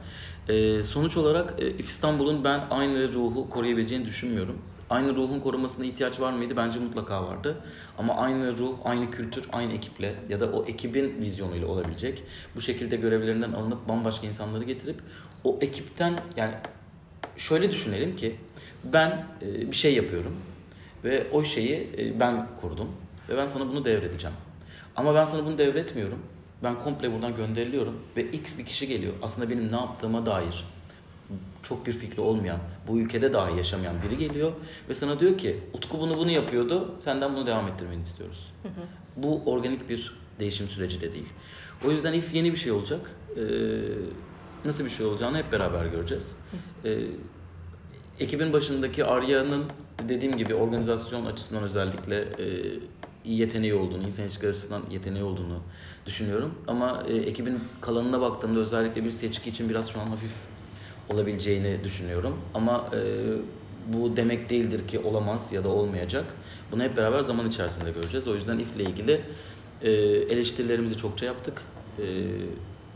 E, 0.55 0.83
sonuç 0.83 1.17
olarak 1.17 1.63
e, 1.63 1.77
İstanbul'un 1.79 2.45
ben 2.45 2.65
aynı 2.71 3.13
ruhu 3.13 3.51
koruyabileceğini 3.51 4.07
düşünmüyorum. 4.07 4.59
Aynı 4.91 5.17
ruhun 5.17 5.41
korumasına 5.41 5.87
ihtiyaç 5.87 6.21
var 6.21 6.33
mıydı? 6.33 6.55
Bence 6.57 6.81
mutlaka 6.81 7.25
vardı. 7.27 7.57
Ama 7.99 8.15
aynı 8.17 8.59
ruh, 8.59 8.77
aynı 8.85 9.11
kültür, 9.11 9.49
aynı 9.53 9.73
ekiple 9.73 10.15
ya 10.29 10.41
da 10.41 10.53
o 10.53 10.65
ekibin 10.65 11.23
vizyonuyla 11.23 11.67
olabilecek. 11.67 12.23
Bu 12.57 12.61
şekilde 12.61 12.97
görevlerinden 12.97 13.53
alınıp 13.53 13.89
bambaşka 13.89 14.27
insanları 14.27 14.65
getirip 14.65 15.01
o 15.45 15.59
ekipten 15.61 16.19
yani 16.37 16.55
şöyle 17.37 17.71
düşünelim 17.71 18.17
ki 18.17 18.37
ben 18.85 19.27
e, 19.43 19.71
bir 19.71 19.77
şey 19.77 19.95
yapıyorum 19.95 20.37
ve 21.05 21.27
o 21.33 21.45
şeyi 21.45 21.91
e, 21.99 22.21
ben 22.21 22.47
kurdum 22.61 22.89
ve 23.29 23.37
ben 23.37 23.47
sana 23.47 23.69
bunu 23.69 23.85
devredeceğim. 23.85 24.37
Ama 24.97 25.15
ben 25.15 25.25
sana 25.25 25.45
bunu 25.45 25.59
devretmiyorum 25.59 26.19
ben 26.63 26.81
komple 26.81 27.13
buradan 27.13 27.37
gönderiliyorum 27.37 27.95
ve 28.17 28.31
X 28.31 28.59
bir 28.59 28.65
kişi 28.65 28.89
geliyor. 28.89 29.13
Aslında 29.23 29.51
benim 29.51 29.73
ne 29.73 29.77
yaptığıma 29.77 30.27
dair 30.27 30.65
çok 31.63 31.87
bir 31.87 31.93
fikri 31.93 32.21
olmayan, 32.21 32.59
bu 32.89 33.01
ülkede 33.01 33.33
dahi 33.33 33.57
yaşamayan 33.57 33.97
biri 34.03 34.19
geliyor 34.19 34.53
ve 34.89 34.95
sana 34.95 35.21
diyor 35.21 35.39
ki 35.39 35.61
Utku 35.75 36.01
bunu 36.01 36.19
bunu 36.19 36.31
yapıyordu, 36.31 36.95
senden 36.99 37.35
bunu 37.35 37.47
devam 37.47 37.69
ettirmeni 37.69 38.01
istiyoruz. 38.01 38.53
Hı 38.63 38.69
hı. 38.69 38.73
Bu 39.17 39.43
organik 39.47 39.89
bir 39.89 40.17
değişim 40.41 40.69
süreci 40.69 41.01
de 41.01 41.13
değil. 41.13 41.29
O 41.87 41.91
yüzden 41.91 42.13
if 42.13 42.35
yeni 42.35 42.53
bir 42.53 42.57
şey 42.57 42.73
olacak. 42.73 43.11
Ee, 43.37 43.41
nasıl 44.65 44.85
bir 44.85 44.91
şey 44.91 45.07
olacağını 45.07 45.39
hep 45.39 45.53
beraber 45.53 45.87
göreceğiz. 45.87 46.37
Ee, 46.85 46.99
ekibin 48.21 48.53
başındaki 48.53 49.05
Arya'nın 49.05 49.65
dediğim 50.09 50.37
gibi 50.37 50.55
organizasyon 50.55 51.27
açısından 51.27 51.63
özellikle 51.63 52.21
e, 52.21 52.47
yeteneği 53.25 53.75
olduğunu, 53.75 54.03
insan 54.03 54.25
ilişkileri 54.25 54.53
açısından 54.53 54.83
yeteneği 54.91 55.25
olduğunu 55.25 55.59
düşünüyorum. 56.07 56.55
Ama 56.69 57.03
e, 57.09 57.17
ekibin 57.17 57.61
kalanına 57.81 58.21
baktığımda 58.21 58.61
özellikle 58.61 59.05
bir 59.05 59.11
seçki 59.11 59.51
için 59.51 59.69
biraz 59.69 59.91
şu 59.91 60.01
an 60.01 60.07
hafif 60.07 60.33
olabileceğini 61.09 61.85
düşünüyorum. 61.85 62.37
Ama 62.55 62.89
e, 62.93 62.99
bu 63.93 64.17
demek 64.17 64.51
değildir 64.51 64.89
ki 64.89 64.99
olamaz 64.99 65.53
ya 65.53 65.65
da 65.65 65.69
olmayacak. 65.69 66.25
Bunu 66.73 66.83
hep 66.83 66.97
beraber 66.97 67.21
zaman 67.21 67.49
içerisinde 67.49 67.91
göreceğiz. 67.91 68.29
O 68.29 68.35
yüzden 68.35 68.59
İF'le 68.59 68.81
ilgili 68.81 69.21
e, 69.83 69.91
eleştirilerimizi 69.91 70.97
çokça 70.97 71.27
yaptık. 71.27 71.63
E, 71.99 72.05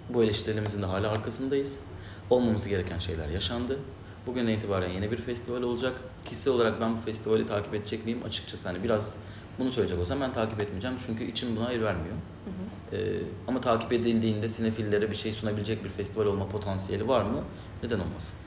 bu 0.08 0.24
eleştirilerimizin 0.24 0.82
de 0.82 0.86
hala 0.86 1.10
arkasındayız. 1.10 1.84
Olmaması 2.30 2.68
gereken 2.68 2.98
şeyler 2.98 3.28
yaşandı. 3.28 3.78
Bugün 4.26 4.46
itibaren 4.46 4.92
yeni 4.92 5.10
bir 5.10 5.16
festival 5.16 5.62
olacak. 5.62 6.00
Kişisel 6.24 6.52
olarak 6.52 6.80
ben 6.80 6.96
bu 6.96 7.00
festivali 7.00 7.46
takip 7.46 7.74
edecek 7.74 8.04
miyim? 8.04 8.20
Açıkçası 8.26 8.68
hani 8.68 8.84
biraz 8.84 9.16
bunu 9.58 9.70
söyleyecek 9.70 10.00
olsam 10.00 10.20
ben 10.20 10.32
takip 10.32 10.62
etmeyeceğim. 10.62 10.96
Çünkü 11.06 11.24
içim 11.24 11.56
buna 11.56 11.66
hayır 11.66 11.82
vermiyor. 11.82 12.16
Hı 12.44 12.50
hı. 12.50 12.96
Ee, 12.96 13.22
ama 13.48 13.60
takip 13.60 13.92
edildiğinde 13.92 14.48
sinefillere 14.48 15.10
bir 15.10 15.16
şey 15.16 15.32
sunabilecek 15.32 15.84
bir 15.84 15.88
festival 15.88 16.26
olma 16.26 16.48
potansiyeli 16.48 17.08
var 17.08 17.22
mı? 17.22 17.44
Neden 17.82 18.00
olmasın? 18.00 18.38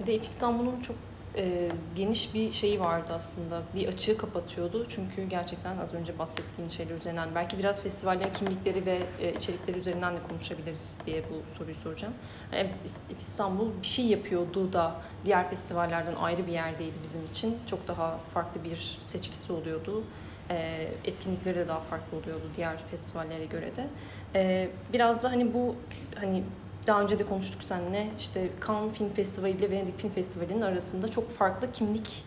Bir 0.00 0.06
de 0.06 0.14
İstanbul'un 0.20 0.80
çok 0.80 0.96
e, 1.36 1.68
geniş 1.96 2.34
bir 2.34 2.52
şeyi 2.52 2.80
vardı 2.80 3.12
aslında. 3.14 3.62
Bir 3.74 3.88
açığı 3.88 4.18
kapatıyordu. 4.18 4.86
Çünkü 4.88 5.22
gerçekten 5.22 5.78
az 5.78 5.94
önce 5.94 6.18
bahsettiğin 6.18 6.68
şeyler 6.68 6.94
üzerinden 6.94 7.28
belki 7.34 7.58
biraz 7.58 7.82
festivallerin 7.82 8.32
kimlikleri 8.32 8.86
ve 8.86 9.02
e, 9.20 9.32
içerikleri 9.32 9.78
üzerinden 9.78 10.16
de 10.16 10.18
konuşabiliriz 10.28 10.98
diye 11.06 11.24
bu 11.30 11.58
soruyu 11.58 11.76
soracağım. 11.76 12.14
Evet 12.52 12.76
İstanbul 13.18 13.68
bir 13.82 13.86
şey 13.86 14.06
yapıyordu 14.06 14.72
da 14.72 15.00
diğer 15.24 15.50
festivallerden 15.50 16.14
ayrı 16.14 16.46
bir 16.46 16.52
yerdeydi 16.52 16.96
bizim 17.02 17.24
için. 17.24 17.58
Çok 17.66 17.88
daha 17.88 18.18
farklı 18.34 18.64
bir 18.64 18.98
seçkisi 19.00 19.52
oluyordu 19.52 20.02
e, 20.50 20.88
etkinlikleri 21.04 21.56
de 21.56 21.68
daha 21.68 21.80
farklı 21.80 22.18
oluyordu 22.18 22.44
diğer 22.56 22.76
festivallere 22.90 23.44
göre 23.44 23.76
de. 23.76 23.86
E, 24.34 24.68
biraz 24.92 25.22
da 25.22 25.30
hani 25.30 25.54
bu 25.54 25.76
hani 26.14 26.42
daha 26.86 27.02
önce 27.02 27.18
de 27.18 27.26
konuştuk 27.26 27.64
seninle 27.64 28.06
işte 28.18 28.48
Cannes 28.66 28.98
Film 28.98 29.12
Festivali 29.12 29.52
ile 29.52 29.70
Venedik 29.70 29.98
Film 29.98 30.12
Festivali'nin 30.12 30.60
arasında 30.60 31.08
çok 31.08 31.30
farklı 31.30 31.72
kimlik 31.72 32.24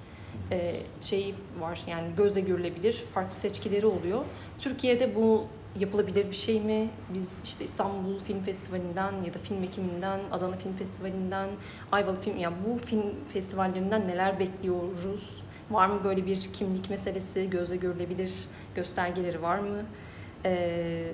e, 0.52 0.80
şeyi 1.02 1.36
var 1.60 1.82
yani 1.88 2.08
gözle 2.18 2.42
görülebilir 2.42 3.04
farklı 3.14 3.36
seçkileri 3.36 3.86
oluyor. 3.86 4.22
Türkiye'de 4.60 5.16
bu 5.16 5.46
yapılabilir 5.80 6.30
bir 6.30 6.36
şey 6.36 6.62
mi? 6.62 6.90
Biz 7.14 7.42
işte 7.44 7.66
İstanbul 7.66 8.20
Film 8.20 8.44
Festivali'nden 8.44 9.14
ya 9.26 9.34
da 9.34 9.40
film 9.40 9.64
ekiminden, 9.64 10.20
Adana 10.32 10.56
Film 10.56 10.74
Festivali'nden, 10.74 11.50
Ayvalık 11.92 12.24
Film 12.24 12.38
yani 12.38 12.56
bu 12.66 12.78
film 12.78 13.04
festivallerinden 13.34 14.08
neler 14.08 14.40
bekliyoruz? 14.40 15.44
Var 15.72 15.88
mı 15.88 16.04
böyle 16.04 16.26
bir 16.26 16.50
kimlik 16.54 16.90
meselesi, 16.90 17.50
gözle 17.50 17.76
görülebilir 17.76 18.34
göstergeleri 18.76 19.42
var 19.42 19.60
mı? 19.60 19.84
Ee, 20.46 21.12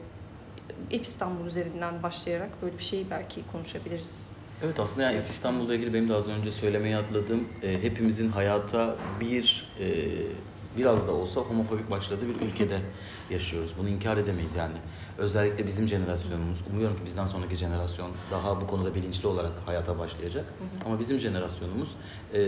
F 0.89 0.97
İstanbul 1.01 1.45
üzerinden 1.45 2.03
başlayarak 2.03 2.49
böyle 2.61 2.77
bir 2.77 2.83
şey 2.83 3.05
belki 3.11 3.41
konuşabiliriz. 3.51 4.37
Evet 4.63 4.79
aslında 4.79 5.11
yani 5.11 5.21
F 5.21 5.29
İstanbul'la 5.29 5.75
ilgili 5.75 5.93
benim 5.93 6.09
de 6.09 6.13
az 6.13 6.27
önce 6.27 6.51
söylemeye 6.51 6.97
atladığım 6.97 7.47
e, 7.63 7.83
hepimizin 7.83 8.29
hayata 8.29 8.95
bir 9.19 9.71
e, 9.79 9.85
biraz 10.77 11.07
da 11.07 11.11
olsa 11.11 11.41
homofobik 11.41 11.91
başladığı 11.91 12.27
bir 12.29 12.47
ülkede 12.47 12.81
yaşıyoruz. 13.29 13.73
Bunu 13.77 13.89
inkar 13.89 14.17
edemeyiz 14.17 14.55
yani. 14.55 14.75
Özellikle 15.17 15.67
bizim 15.67 15.87
jenerasyonumuz, 15.87 16.63
umuyorum 16.71 16.97
ki 16.97 17.05
bizden 17.05 17.25
sonraki 17.25 17.55
jenerasyon 17.55 18.11
daha 18.31 18.61
bu 18.61 18.67
konuda 18.67 18.95
bilinçli 18.95 19.27
olarak 19.27 19.51
hayata 19.65 19.99
başlayacak. 19.99 20.45
Ama 20.85 20.99
bizim 20.99 21.19
jenerasyonumuz 21.19 21.89
e, 22.33 22.41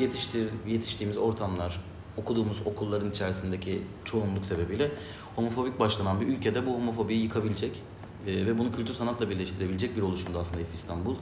yetiştir, 0.00 0.48
yetiştiğimiz 0.66 1.16
ortamlar, 1.16 1.80
okuduğumuz 2.16 2.62
okulların 2.64 3.10
içerisindeki 3.10 3.82
çoğunluk 4.04 4.46
sebebiyle 4.46 4.90
homofobik 5.36 5.78
başlanan 5.78 6.20
bir 6.20 6.26
ülkede 6.26 6.66
bu 6.66 6.74
homofobiyi 6.74 7.22
yıkabilecek 7.22 7.82
e, 8.26 8.46
ve 8.46 8.58
bunu 8.58 8.72
kültür 8.72 8.94
sanatla 8.94 9.30
birleştirebilecek 9.30 9.96
bir 9.96 10.02
oluşumdu 10.02 10.38
aslında 10.38 10.62
İF 10.62 10.74
İstanbul. 10.74 11.14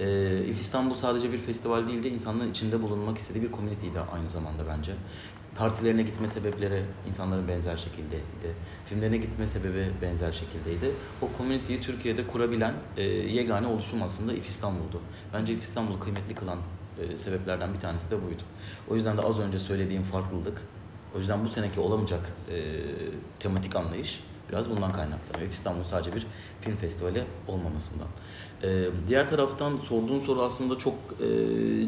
E, 0.00 0.44
İF 0.46 0.60
İstanbul 0.60 0.94
sadece 0.94 1.32
bir 1.32 1.38
festival 1.38 1.86
değil 1.86 2.02
de 2.02 2.10
insanların 2.10 2.50
içinde 2.50 2.82
bulunmak 2.82 3.18
istediği 3.18 3.42
bir 3.42 3.52
komüniteydi 3.52 4.00
aynı 4.00 4.30
zamanda 4.30 4.62
bence. 4.68 4.92
Partilerine 5.58 6.02
gitme 6.02 6.28
sebepleri 6.28 6.82
insanların 7.08 7.48
benzer 7.48 7.76
şekildeydi. 7.76 8.54
Filmlerine 8.84 9.16
gitme 9.16 9.46
sebebi 9.46 9.86
benzer 10.02 10.32
şekildeydi. 10.32 10.90
O 11.22 11.32
komüniteyi 11.32 11.80
Türkiye'de 11.80 12.26
kurabilen 12.26 12.74
e, 12.96 13.02
yegane 13.02 13.66
oluşum 13.66 14.02
aslında 14.02 14.32
İF 14.32 14.48
İstanbul'du. 14.48 15.00
Bence 15.32 15.52
İF 15.52 15.62
İstanbul'u 15.62 16.00
kıymetli 16.00 16.34
kılan 16.34 16.58
e, 16.98 17.16
sebeplerden 17.16 17.74
bir 17.74 17.80
tanesi 17.80 18.10
de 18.10 18.22
buydu. 18.22 18.42
O 18.90 18.94
yüzden 18.94 19.16
de 19.16 19.20
az 19.20 19.38
önce 19.38 19.58
söylediğim 19.58 20.02
farklılık, 20.02 20.62
o 21.16 21.18
yüzden 21.18 21.44
bu 21.44 21.48
seneki 21.48 21.80
olamayacak 21.80 22.32
e, 22.50 22.80
tematik 23.38 23.76
anlayış 23.76 24.20
biraz 24.50 24.70
bundan 24.70 24.92
kaynaklanıyor. 24.92 25.48
İF 25.48 25.54
İstanbul 25.54 25.84
sadece 25.84 26.14
bir 26.14 26.26
film 26.60 26.76
festivali 26.76 27.24
olmamasından. 27.48 28.08
E, 28.62 28.84
diğer 29.08 29.28
taraftan 29.28 29.76
sorduğun 29.76 30.18
soru 30.18 30.42
aslında 30.42 30.78
çok 30.78 30.94
e, 30.94 31.26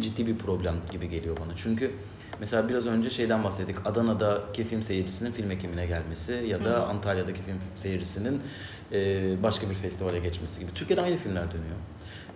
ciddi 0.00 0.26
bir 0.26 0.38
problem 0.38 0.74
gibi 0.92 1.08
geliyor 1.08 1.36
bana. 1.36 1.56
Çünkü 1.56 1.92
mesela 2.40 2.68
biraz 2.68 2.86
önce 2.86 3.10
şeyden 3.10 3.44
bahsettik. 3.44 3.76
Adana'daki 3.84 4.64
film 4.64 4.82
seyircisinin 4.82 5.30
film 5.30 5.50
ekimine 5.50 5.86
gelmesi 5.86 6.32
ya 6.32 6.64
da 6.64 6.70
Hı. 6.70 6.82
Antalya'daki 6.82 7.42
film 7.42 7.58
seyircisinin 7.76 8.40
e, 8.92 9.42
başka 9.42 9.70
bir 9.70 9.74
festivale 9.74 10.18
geçmesi 10.18 10.60
gibi. 10.60 10.70
Türkiye'de 10.74 11.02
aynı 11.02 11.16
filmler 11.16 11.48
dönüyor. 11.50 11.76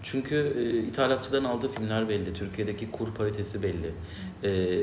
Çünkü 0.02 0.54
e, 0.58 0.86
ithalatçıların 0.86 1.44
aldığı 1.44 1.68
filmler 1.68 2.08
belli, 2.08 2.32
Türkiye'deki 2.34 2.90
kur 2.90 3.14
paritesi 3.14 3.62
belli. 3.62 3.92
E, 4.44 4.78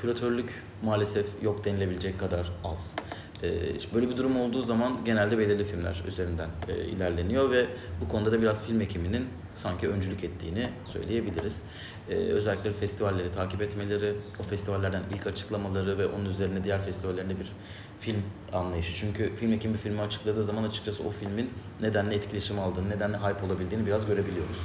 küratörlük 0.00 0.62
maalesef 0.82 1.26
yok 1.42 1.64
denilebilecek 1.64 2.20
kadar 2.20 2.52
az. 2.64 2.96
E, 3.42 3.74
işte 3.74 3.94
böyle 3.94 4.10
bir 4.10 4.16
durum 4.16 4.40
olduğu 4.40 4.62
zaman 4.62 5.04
genelde 5.04 5.38
belirli 5.38 5.64
filmler 5.64 6.02
üzerinden 6.08 6.48
e, 6.68 6.84
ilerleniyor 6.84 7.50
ve 7.50 7.66
bu 8.00 8.08
konuda 8.08 8.32
da 8.32 8.42
biraz 8.42 8.62
film 8.62 8.80
ekiminin 8.80 9.26
sanki 9.58 9.88
öncülük 9.88 10.24
ettiğini 10.24 10.68
söyleyebiliriz. 10.92 11.62
E, 12.10 12.14
özellikle 12.14 12.72
festivalleri 12.72 13.30
takip 13.30 13.62
etmeleri, 13.62 14.14
o 14.40 14.42
festivallerden 14.42 15.02
ilk 15.14 15.26
açıklamaları 15.26 15.98
ve 15.98 16.06
onun 16.06 16.24
üzerine 16.24 16.64
diğer 16.64 16.82
festivallerinde 16.82 17.40
bir 17.40 17.52
film 18.00 18.22
anlayışı. 18.52 18.94
Çünkü 18.94 19.34
film 19.34 19.52
ekimi 19.52 19.74
bir 19.74 19.78
filmi 19.78 20.00
açıkladığı 20.00 20.42
zaman 20.42 20.64
açıkçası 20.64 21.02
o 21.02 21.10
filmin 21.10 21.50
nedenle 21.80 22.14
etkileşim 22.14 22.58
aldığını, 22.58 22.90
nedenle 22.90 23.16
hype 23.16 23.46
olabildiğini 23.46 23.86
biraz 23.86 24.06
görebiliyoruz. 24.06 24.58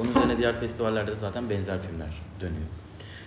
Onun 0.00 0.10
üzerine 0.10 0.38
diğer 0.38 0.60
festivallerde 0.60 1.10
de 1.10 1.16
zaten 1.16 1.50
benzer 1.50 1.80
filmler 1.80 2.22
dönüyor. 2.40 2.66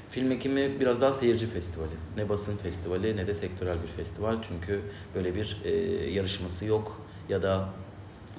Film 0.10 0.32
ekimi 0.32 0.80
biraz 0.80 1.02
daha 1.02 1.12
seyirci 1.12 1.46
festivali. 1.46 1.92
Ne 2.18 2.30
basın 2.30 2.58
festivali 2.58 3.18
ne 3.18 3.28
de 3.28 3.34
sektörel 3.34 3.78
bir 3.84 3.88
festival. 3.88 4.36
Çünkü 4.42 4.82
böyle 5.16 5.36
bir 5.36 5.58
e, 5.64 5.72
yarışması 6.12 6.66
yok 6.66 7.02
ya 7.30 7.42
da 7.42 7.70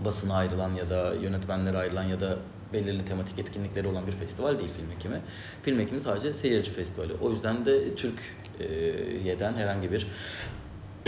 basına 0.04 0.34
ayrılan 0.34 0.74
ya 0.74 0.90
da 0.90 1.14
yönetmenlere 1.14 1.76
ayrılan 1.78 2.02
ya 2.02 2.20
da 2.20 2.38
belirli 2.72 3.04
tematik 3.04 3.38
etkinlikleri 3.38 3.88
olan 3.88 4.06
bir 4.06 4.12
festival 4.12 4.58
değil 4.58 4.70
film 4.76 4.90
ekimi. 4.96 5.20
Film 5.62 5.80
ekimi 5.80 6.00
sadece 6.00 6.32
seyirci 6.32 6.70
festivali. 6.70 7.12
O 7.22 7.30
yüzden 7.30 7.66
de 7.66 7.94
Türkiye'den 7.94 9.54
herhangi 9.54 9.92
bir 9.92 10.06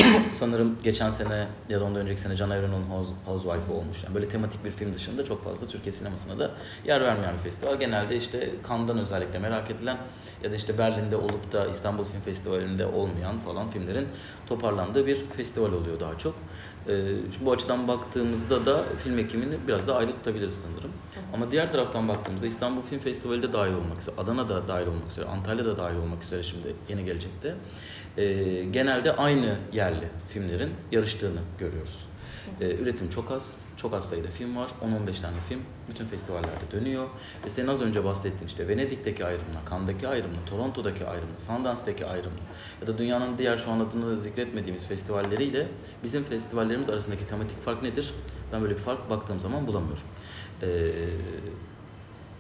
sanırım 0.33 0.79
geçen 0.83 1.11
sene 1.11 1.47
ya 1.69 1.81
da 1.81 1.85
ondan 1.85 2.03
önceki 2.03 2.21
sene 2.21 2.37
Can 2.37 2.51
Evren'in 2.51 2.83
House, 2.83 3.11
Housewife 3.27 3.73
olmuş. 3.73 4.05
Yani 4.05 4.15
böyle 4.15 4.29
tematik 4.29 4.65
bir 4.65 4.71
film 4.71 4.95
dışında 4.95 5.25
çok 5.25 5.45
fazla 5.45 5.67
Türkiye 5.67 5.93
sinemasına 5.93 6.39
da 6.39 6.51
yer 6.85 7.01
vermeyen 7.01 7.35
bir 7.35 7.39
festival. 7.39 7.79
Genelde 7.79 8.17
işte 8.17 8.51
Cannes'dan 8.69 8.99
özellikle 8.99 9.39
merak 9.39 9.71
edilen 9.71 9.97
ya 10.45 10.53
da 10.53 10.57
işte 10.57 10.79
Berlin'de 10.79 11.17
olup 11.17 11.53
da 11.53 11.67
İstanbul 11.67 12.05
Film 12.05 12.21
Festivali'nde 12.21 12.87
olmayan 12.87 13.39
falan 13.39 13.69
filmlerin 13.69 14.09
toparlandığı 14.47 15.07
bir 15.07 15.25
festival 15.37 15.73
oluyor 15.73 16.01
daha 16.01 16.19
çok. 16.19 16.35
Ee, 16.89 16.93
şimdi 17.33 17.47
bu 17.47 17.53
açıdan 17.53 17.89
baktığımızda 17.89 18.67
da 18.67 18.85
film 19.05 19.19
ekimini 19.19 19.57
biraz 19.69 19.89
daha 19.89 19.99
ayrı 19.99 20.13
tutabiliriz 20.13 20.55
sanırım. 20.55 20.91
Ama 21.35 21.51
diğer 21.51 21.73
taraftan 21.73 22.09
baktığımızda 22.09 22.47
İstanbul 22.47 22.83
Film 22.83 23.01
Festivali 23.01 23.43
de 23.43 23.53
dahil 23.53 23.73
olmak 23.73 24.01
üzere, 24.01 24.15
Adana'da 24.19 24.69
dahil 24.69 24.87
olmak 24.87 25.11
üzere, 25.11 25.27
Antalya'da 25.27 25.77
dahil 25.77 25.97
olmak 25.97 26.25
üzere 26.25 26.43
şimdi 26.43 26.75
yeni 26.89 27.05
gelecekte. 27.05 27.55
Ee, 28.19 28.65
genelde 28.71 29.17
aynı 29.17 29.57
yerli 29.73 30.09
filmlerin 30.29 30.71
yarıştığını 30.93 31.41
görüyoruz. 31.59 32.05
Ee, 32.61 32.75
üretim 32.75 33.11
çok 33.11 33.31
az, 33.31 33.59
çok 33.83 33.95
az 33.95 34.09
sayıda 34.09 34.29
film 34.29 34.57
var. 34.57 34.69
10-15 34.83 35.21
tane 35.21 35.41
film 35.49 35.61
bütün 35.89 36.05
festivallerde 36.05 36.71
dönüyor. 36.73 37.09
Ve 37.45 37.51
senin 37.51 37.69
az 37.69 37.81
önce 37.81 38.05
bahsettiğin 38.05 38.47
işte 38.47 38.69
Venedik'teki 38.69 39.25
ayrımla, 39.25 39.61
Cannes'daki 39.71 40.09
ayrımla, 40.09 40.39
Toronto'daki 40.51 41.07
ayrımla, 41.07 41.39
Sundance'daki 41.39 42.07
ayrımla 42.07 42.41
ya 42.81 42.87
da 42.87 42.99
dünyanın 42.99 43.39
diğer 43.39 43.57
şu 43.57 43.71
an 43.71 43.81
adını 43.81 44.19
zikretmediğimiz 44.19 44.87
festivalleriyle 44.87 45.67
bizim 46.05 46.25
festivallerimiz 46.25 46.89
arasındaki 46.89 47.27
tematik 47.27 47.63
fark 47.63 47.83
nedir? 47.83 48.15
Ben 48.53 48.63
böyle 48.63 48.75
bir 48.75 48.81
fark 48.81 49.11
baktığım 49.11 49.41
zaman 49.41 49.67
bulamıyorum. 49.67 50.03
Ee, 50.63 50.93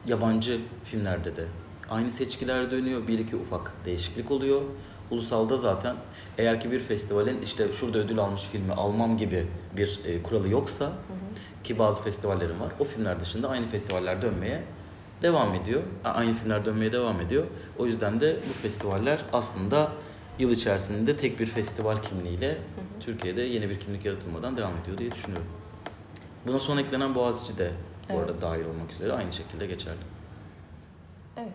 yabancı 0.07 0.61
filmlerde 0.85 1.37
de 1.37 1.44
aynı 1.90 2.11
seçkiler 2.11 2.70
dönüyor. 2.70 3.07
Bir 3.07 3.18
iki 3.18 3.37
ufak 3.37 3.72
değişiklik 3.85 4.31
oluyor. 4.31 4.62
Ulusalda 5.11 5.57
zaten 5.57 5.96
eğer 6.38 6.61
ki 6.61 6.70
bir 6.73 6.81
festivalin 6.81 7.42
işte 7.42 7.73
şurada 7.73 7.99
ödül 7.99 8.18
almış 8.18 8.42
filmi 8.42 8.73
almam 8.73 9.16
gibi 9.16 9.46
bir 9.77 10.01
e, 10.05 10.23
kuralı 10.23 10.49
yoksa 10.49 10.92
ki 11.64 11.79
bazı 11.79 12.03
festivallerin 12.03 12.61
var. 12.61 12.73
O 12.81 12.85
filmler 12.85 13.20
dışında 13.20 13.49
aynı 13.49 13.66
festivaller 13.66 14.23
dönmeye 14.23 14.62
devam 15.23 15.55
ediyor. 15.55 15.83
Aynı 16.05 16.33
filmler 16.33 16.64
dönmeye 16.64 16.92
devam 16.92 17.20
ediyor. 17.20 17.44
O 17.79 17.87
yüzden 17.87 18.20
de 18.20 18.37
bu 18.49 18.53
festivaller 18.62 19.20
aslında 19.33 19.92
yıl 20.38 20.51
içerisinde 20.51 21.16
tek 21.16 21.40
bir 21.40 21.46
festival 21.46 21.96
kimliğiyle 22.03 22.59
Türkiye'de 23.01 23.42
yeni 23.42 23.70
bir 23.70 23.81
kimlik 23.81 24.05
yaratılmadan 24.05 24.57
devam 24.57 24.73
ediyor 24.83 24.99
diye 24.99 25.11
düşünüyorum. 25.11 25.46
Buna 26.46 26.59
son 26.59 26.77
eklenen 26.77 27.14
Boğaziçi 27.14 27.59
de 27.59 27.70
bu 28.09 28.12
Evet. 28.12 28.31
arada 28.31 28.40
dahil 28.40 28.64
olmak 28.64 28.92
üzere 28.92 29.12
aynı 29.12 29.33
şekilde 29.33 29.66
geçerli. 29.66 29.99
Evet. 31.37 31.49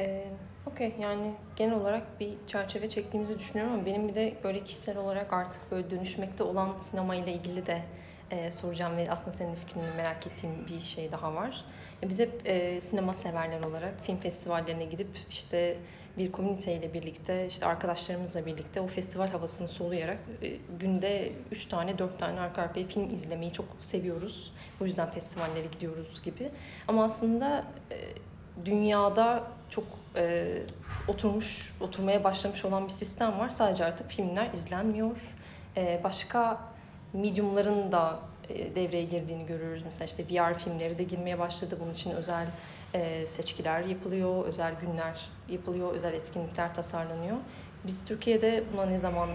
Ee, 0.00 0.24
Okey 0.72 0.94
yani 1.00 1.34
genel 1.56 1.74
olarak 1.74 2.20
bir 2.20 2.30
çerçeve 2.46 2.88
çektiğimizi 2.88 3.38
düşünüyorum 3.38 3.74
ama 3.74 3.86
benim 3.86 4.08
bir 4.08 4.14
de 4.14 4.34
böyle 4.44 4.64
kişisel 4.64 4.98
olarak 4.98 5.32
artık 5.32 5.70
böyle 5.70 5.90
dönüşmekte 5.90 6.44
olan 6.44 6.78
sinema 6.78 7.16
ile 7.16 7.32
ilgili 7.32 7.66
de 7.66 7.82
e, 8.30 8.50
soracağım 8.50 8.96
ve 8.96 9.10
aslında 9.10 9.36
senin 9.36 9.54
fikrini 9.54 9.84
merak 9.96 10.26
ettiğim 10.26 10.66
bir 10.68 10.80
şey 10.80 11.12
daha 11.12 11.34
var. 11.34 11.64
Ya 12.02 12.08
Biz 12.08 12.20
hep 12.20 12.42
e, 12.44 12.80
sinema 12.80 13.14
severler 13.14 13.62
olarak 13.62 13.94
film 14.02 14.16
festivallerine 14.16 14.84
gidip 14.84 15.08
işte 15.30 15.76
bir 16.18 16.32
komüniteyle 16.32 16.94
birlikte 16.94 17.46
işte 17.46 17.66
arkadaşlarımızla 17.66 18.46
birlikte 18.46 18.80
o 18.80 18.86
festival 18.86 19.28
havasını 19.28 19.68
soluyarak 19.68 20.18
e, 20.42 20.48
günde 20.80 21.32
3 21.50 21.66
tane 21.66 21.98
4 21.98 22.18
tane 22.18 22.40
arka 22.40 22.62
arkaya 22.62 22.86
film 22.86 23.08
izlemeyi 23.08 23.52
çok 23.52 23.66
seviyoruz. 23.80 24.52
Bu 24.80 24.86
yüzden 24.86 25.10
festivallere 25.10 25.66
gidiyoruz 25.66 26.22
gibi. 26.24 26.50
Ama 26.88 27.04
aslında 27.04 27.64
e, 27.90 27.96
dünyada 28.64 29.44
çok 29.70 29.84
e, 30.18 30.48
oturmuş, 31.08 31.74
oturmaya 31.80 32.24
başlamış 32.24 32.64
olan 32.64 32.84
bir 32.84 32.92
sistem 32.92 33.38
var. 33.38 33.50
Sadece 33.50 33.84
artık 33.84 34.10
filmler 34.10 34.52
izlenmiyor. 34.52 35.36
E, 35.76 36.00
başka 36.04 36.60
mediumların 37.12 37.92
da 37.92 38.20
e, 38.48 38.74
devreye 38.74 39.04
girdiğini 39.04 39.46
görüyoruz. 39.46 39.82
Mesela 39.86 40.04
işte 40.04 40.24
VR 40.24 40.54
filmleri 40.54 40.98
de 40.98 41.02
girmeye 41.02 41.38
başladı. 41.38 41.78
Bunun 41.80 41.92
için 41.92 42.10
özel 42.10 42.46
e, 42.94 43.26
seçkiler 43.26 43.84
yapılıyor, 43.84 44.44
özel 44.44 44.74
günler 44.80 45.28
yapılıyor, 45.48 45.92
özel 45.92 46.12
etkinlikler 46.12 46.74
tasarlanıyor. 46.74 47.36
Biz 47.84 48.04
Türkiye'de 48.04 48.64
buna 48.72 48.86
ne 48.86 48.98
zaman 48.98 49.28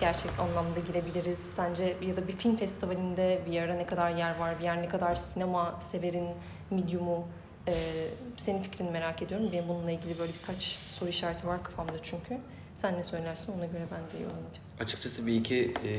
gerçek 0.00 0.30
anlamda 0.38 0.80
girebiliriz? 0.80 1.38
Sence 1.38 1.96
ya 2.06 2.16
da 2.16 2.28
bir 2.28 2.32
film 2.32 2.56
festivalinde 2.56 3.40
VR'a 3.46 3.74
ne 3.74 3.86
kadar 3.86 4.10
yer 4.10 4.38
var? 4.38 4.54
VR 4.60 4.82
ne 4.82 4.88
kadar 4.88 5.14
sinema 5.14 5.80
severin 5.80 6.28
medium'u 6.70 7.24
ee, 7.68 8.08
senin 8.36 8.62
fikrini 8.62 8.90
merak 8.90 9.22
ediyorum. 9.22 9.48
Benim 9.52 9.68
bununla 9.68 9.92
ilgili 9.92 10.18
böyle 10.18 10.32
birkaç 10.42 10.62
soru 10.88 11.08
işareti 11.08 11.46
var 11.46 11.64
kafamda 11.64 12.02
çünkü. 12.02 12.38
Sen 12.76 12.98
ne 12.98 13.04
söylersin 13.04 13.52
ona 13.52 13.66
göre 13.66 13.86
ben 13.92 14.00
de 14.00 14.22
yorumlayacağım. 14.24 14.64
Açıkçası 14.80 15.26
bir 15.26 15.34
iki 15.34 15.74
e, 15.84 15.92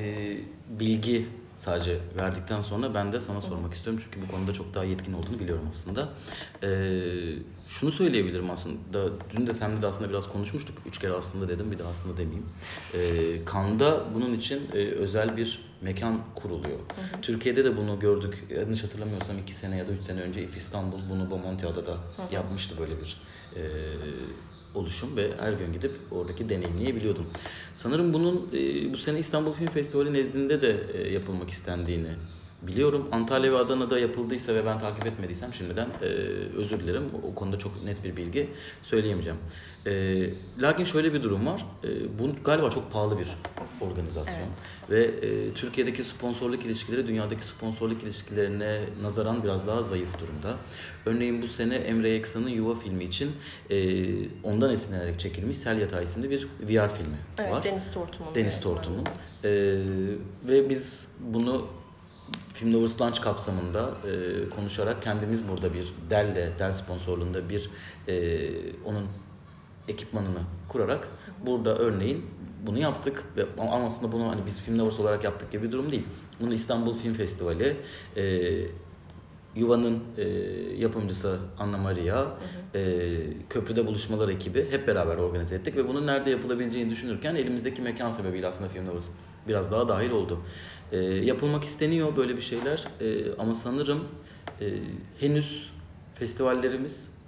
bilgi 0.79 1.25
sadece 1.57 1.99
verdikten 2.19 2.61
sonra 2.61 2.93
ben 2.93 3.11
de 3.11 3.21
sana 3.21 3.41
sormak 3.41 3.73
istiyorum. 3.73 4.01
Çünkü 4.05 4.27
bu 4.27 4.31
konuda 4.31 4.53
çok 4.53 4.73
daha 4.73 4.83
yetkin 4.83 5.13
olduğunu 5.13 5.39
biliyorum 5.39 5.67
aslında. 5.69 6.09
E, 6.63 6.69
şunu 7.67 7.91
söyleyebilirim 7.91 8.49
aslında. 8.51 9.11
Dün 9.37 9.47
de 9.47 9.53
seninle 9.53 9.81
de 9.81 9.87
aslında 9.87 10.09
biraz 10.09 10.29
konuşmuştuk. 10.29 10.77
Üç 10.85 10.99
kere 10.99 11.13
aslında 11.13 11.47
dedim 11.47 11.71
bir 11.71 11.79
de 11.79 11.83
aslında 11.83 12.17
demeyeyim. 12.17 12.45
E, 12.93 12.99
Kanda 13.45 14.03
bunun 14.15 14.33
için 14.33 14.61
e, 14.73 14.77
özel 14.77 15.37
bir 15.37 15.68
mekan 15.81 16.21
kuruluyor. 16.35 16.79
Türkiye'de 17.21 17.65
de 17.65 17.77
bunu 17.77 17.99
gördük. 17.99 18.45
Yanlış 18.59 18.83
hatırlamıyorsam 18.83 19.37
iki 19.37 19.55
sene 19.55 19.77
ya 19.77 19.87
da 19.87 19.91
üç 19.91 20.01
sene 20.01 20.21
önce 20.21 20.43
İF 20.43 20.57
İstanbul 20.57 20.99
bunu 21.09 21.31
Bomontia'da 21.31 21.85
da 21.85 21.97
yapmıştı 22.31 22.75
böyle 22.79 22.93
bir 22.93 23.21
e, 23.55 23.61
oluşum 24.75 25.17
ve 25.17 25.31
her 25.39 25.53
gün 25.53 25.73
gidip 25.73 25.91
oradaki 26.11 26.49
deneyimleyebiliyordum. 26.49 27.25
Sanırım 27.75 28.13
bunun 28.13 28.49
e, 28.53 28.93
bu 28.93 28.97
sene 28.97 29.19
İstanbul 29.19 29.53
Film 29.53 29.67
Festivali 29.67 30.13
nezdinde 30.13 30.61
de 30.61 30.83
e, 30.93 31.13
yapılmak 31.13 31.49
istendiğini 31.49 32.11
biliyorum. 32.67 33.07
Antalya 33.11 33.51
ve 33.51 33.57
Adana'da 33.57 33.99
yapıldıysa 33.99 34.55
ve 34.55 34.65
ben 34.65 34.79
takip 34.79 35.05
etmediysem 35.05 35.53
şimdiden 35.53 35.87
e, 36.01 36.05
özür 36.57 36.79
dilerim. 36.79 37.03
O 37.31 37.35
konuda 37.35 37.59
çok 37.59 37.83
net 37.83 38.03
bir 38.03 38.15
bilgi 38.17 38.49
söyleyemeyeceğim. 38.83 39.39
E, 39.85 40.25
lakin 40.59 40.83
şöyle 40.83 41.13
bir 41.13 41.23
durum 41.23 41.45
var. 41.45 41.65
E, 41.83 42.19
bu 42.19 42.43
galiba 42.43 42.69
çok 42.69 42.91
pahalı 42.91 43.19
bir 43.19 43.27
organizasyon. 43.81 44.37
Evet. 44.37 44.57
Ve 44.89 45.27
e, 45.27 45.53
Türkiye'deki 45.53 46.03
sponsorluk 46.03 46.65
ilişkileri 46.65 47.07
dünyadaki 47.07 47.43
sponsorluk 47.43 48.03
ilişkilerine 48.03 48.81
nazaran 49.01 49.43
biraz 49.43 49.67
daha 49.67 49.81
zayıf 49.81 50.19
durumda. 50.19 50.55
Örneğin 51.05 51.41
bu 51.41 51.47
sene 51.47 51.75
Emre 51.75 52.15
Eksan'ın 52.15 52.49
Yuva 52.49 52.75
filmi 52.75 53.03
için 53.03 53.31
e, 53.69 53.99
ondan 54.43 54.71
esinlenerek 54.71 55.19
çekilmiş 55.19 55.57
Sel 55.57 55.79
Yatağı 55.81 56.03
isimli 56.03 56.29
bir 56.29 56.47
VR 56.61 56.89
filmi 56.89 57.17
Evet, 57.39 57.51
var. 57.51 57.63
Deniz 57.63 57.91
Tortum'un. 57.91 58.35
Deniz. 58.35 58.59
Tortum'un. 58.59 59.03
E, 59.43 59.49
ve 60.47 60.69
biz 60.69 61.15
bunu 61.19 61.67
Film 62.53 62.73
Lovers 62.73 63.01
Lunch 63.01 63.21
kapsamında 63.21 63.91
e, 64.07 64.49
konuşarak 64.49 65.01
kendimiz 65.01 65.49
burada 65.49 65.73
bir 65.73 65.93
Dell'le, 66.09 66.59
Dell 66.59 66.71
sponsorluğunda 66.71 67.49
bir 67.49 67.69
e, 68.07 68.49
onun 68.85 69.07
ekipmanını 69.87 70.39
kurarak 70.67 71.07
burada 71.45 71.77
örneğin 71.77 72.25
bunu 72.67 72.79
yaptık 72.79 73.23
ve 73.37 73.45
ama 73.57 73.85
aslında 73.85 74.11
bunu 74.11 74.29
hani 74.29 74.45
biz 74.45 74.61
Film 74.61 74.79
Lovers 74.79 74.99
olarak 74.99 75.23
yaptık 75.23 75.51
gibi 75.51 75.63
bir 75.63 75.71
durum 75.71 75.91
değil. 75.91 76.03
Bunu 76.39 76.53
İstanbul 76.53 76.93
Film 76.93 77.13
Festivali, 77.13 77.77
e, 78.17 78.51
Yuva'nın 79.55 80.03
e, 80.17 80.23
yapımcısı 80.77 81.39
Anna 81.59 81.77
Maria, 81.77 82.27
e, 82.75 83.17
Köprüde 83.49 83.87
Buluşmalar 83.87 84.29
ekibi 84.29 84.71
hep 84.71 84.87
beraber 84.87 85.17
organize 85.17 85.55
ettik 85.55 85.75
ve 85.75 85.87
bunun 85.87 86.07
nerede 86.07 86.29
yapılabileceğini 86.29 86.89
düşünürken 86.89 87.35
elimizdeki 87.35 87.81
mekan 87.81 88.11
sebebiyle 88.11 88.47
aslında 88.47 88.69
Film 88.69 88.87
Lovers 88.87 89.09
biraz 89.47 89.71
daha 89.71 89.87
dahil 89.87 90.11
oldu. 90.11 90.39
E, 90.91 90.97
yapılmak 90.99 91.63
isteniyor 91.63 92.15
böyle 92.15 92.37
bir 92.37 92.41
şeyler 92.41 92.85
e, 93.01 93.35
ama 93.35 93.53
sanırım 93.53 94.03
e, 94.61 94.73
henüz 95.19 95.71
festivallerimiz 96.13 97.19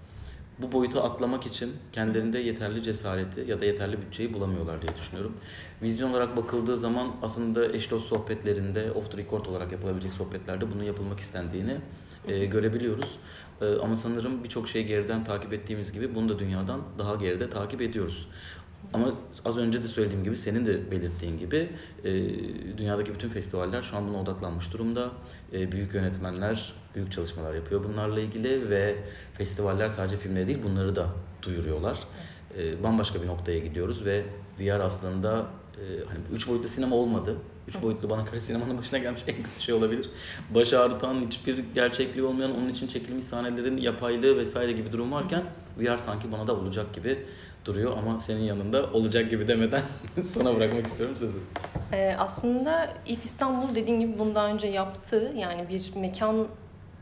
bu 0.62 0.71
boyuta 0.71 1.04
atlamak 1.04 1.45
için 1.45 1.71
kendilerinde 1.93 2.39
yeterli 2.39 2.84
cesareti 2.84 3.41
ya 3.47 3.62
da 3.62 3.65
yeterli 3.65 4.02
bütçeyi 4.02 4.34
bulamıyorlar 4.34 4.82
diye 4.82 4.97
düşünüyorum. 4.97 5.34
Vizyon 5.82 6.12
olarak 6.12 6.38
bakıldığı 6.38 6.78
zaman 6.78 7.15
aslında 7.21 7.74
eş 7.74 7.91
dost 7.91 8.08
sohbetlerinde, 8.08 8.91
off 8.91 9.12
the 9.12 9.17
record 9.17 9.45
olarak 9.45 9.71
yapılabilecek 9.71 10.13
sohbetlerde 10.13 10.71
bunun 10.71 10.84
yapılmak 10.84 11.19
istendiğini 11.19 11.78
e, 12.28 12.45
görebiliyoruz. 12.45 13.17
E, 13.62 13.65
ama 13.76 13.95
sanırım 13.95 14.43
birçok 14.43 14.67
şey 14.67 14.86
geriden 14.86 15.24
takip 15.24 15.54
ettiğimiz 15.54 15.91
gibi 15.91 16.15
bunu 16.15 16.30
da 16.30 16.39
dünyadan 16.39 16.82
daha 16.97 17.15
geride 17.15 17.50
takip 17.50 17.82
ediyoruz. 17.82 18.28
Ama 18.93 19.13
az 19.45 19.58
önce 19.58 19.84
de 19.84 19.88
söylediğim 19.88 20.23
gibi 20.23 20.38
senin 20.38 20.65
de 20.65 20.91
belirttiğin 20.91 21.39
gibi 21.39 21.69
e, 22.04 22.12
dünyadaki 22.77 23.13
bütün 23.13 23.30
festivaller 23.30 23.82
şu 23.82 23.97
an 23.97 24.08
buna 24.08 24.21
odaklanmış 24.21 24.73
durumda. 24.73 25.10
E, 25.54 25.71
büyük 25.71 25.93
yönetmenler 25.93 26.73
büyük 26.95 27.12
çalışmalar 27.12 27.54
yapıyor 27.54 27.84
bunlarla 27.84 28.19
ilgili 28.19 28.69
ve 28.69 28.95
festivaller 29.34 29.89
sadece 29.89 30.17
filmleri 30.17 30.47
değil 30.47 30.60
bunları 30.63 30.95
da 30.95 31.08
duyuruyorlar. 31.41 31.99
E, 32.58 32.84
bambaşka 32.84 33.21
bir 33.21 33.27
noktaya 33.27 33.60
gidiyoruz 33.60 34.06
ve 34.06 34.25
VR 34.60 34.80
aslında 34.80 35.45
e, 35.75 35.84
hani 36.08 36.19
üç 36.34 36.47
boyutlu 36.47 36.67
sinema 36.67 36.95
olmadı. 36.95 37.38
Üç 37.67 37.82
boyutlu 37.82 38.10
bana 38.10 38.21
göre 38.21 38.39
sinemanın 38.39 38.77
başına 38.77 38.99
gelmiş 38.99 39.21
en 39.27 39.36
kötü 39.36 39.62
şey 39.62 39.75
olabilir. 39.75 40.10
Baş 40.56 40.73
ağrıtan, 40.73 41.21
hiçbir 41.21 41.63
gerçekliği 41.75 42.25
olmayan, 42.25 42.56
onun 42.58 42.69
için 42.69 42.88
çekilmiş 42.88 43.25
sahnelerin 43.25 43.77
yapaylığı 43.77 44.38
vesaire 44.38 44.71
gibi 44.71 44.91
durum 44.91 45.12
varken 45.12 45.43
VR 45.77 45.97
sanki 45.97 46.32
bana 46.32 46.47
da 46.47 46.56
olacak 46.56 46.93
gibi 46.93 47.25
duruyor 47.65 47.97
ama 47.97 48.19
senin 48.19 48.43
yanında 48.43 48.89
olacak 48.93 49.30
gibi 49.30 49.47
demeden 49.47 49.82
sana 50.24 50.56
bırakmak 50.56 50.86
istiyorum 50.86 51.15
sözü. 51.15 51.39
Ee, 51.93 52.15
aslında 52.17 52.93
İF 53.06 53.26
İstanbul 53.26 53.76
dediğin 53.76 54.00
gibi 54.00 54.19
bundan 54.19 54.52
önce 54.52 54.67
yaptı. 54.67 55.34
Yani 55.38 55.69
bir 55.69 55.91
mekan 55.95 56.47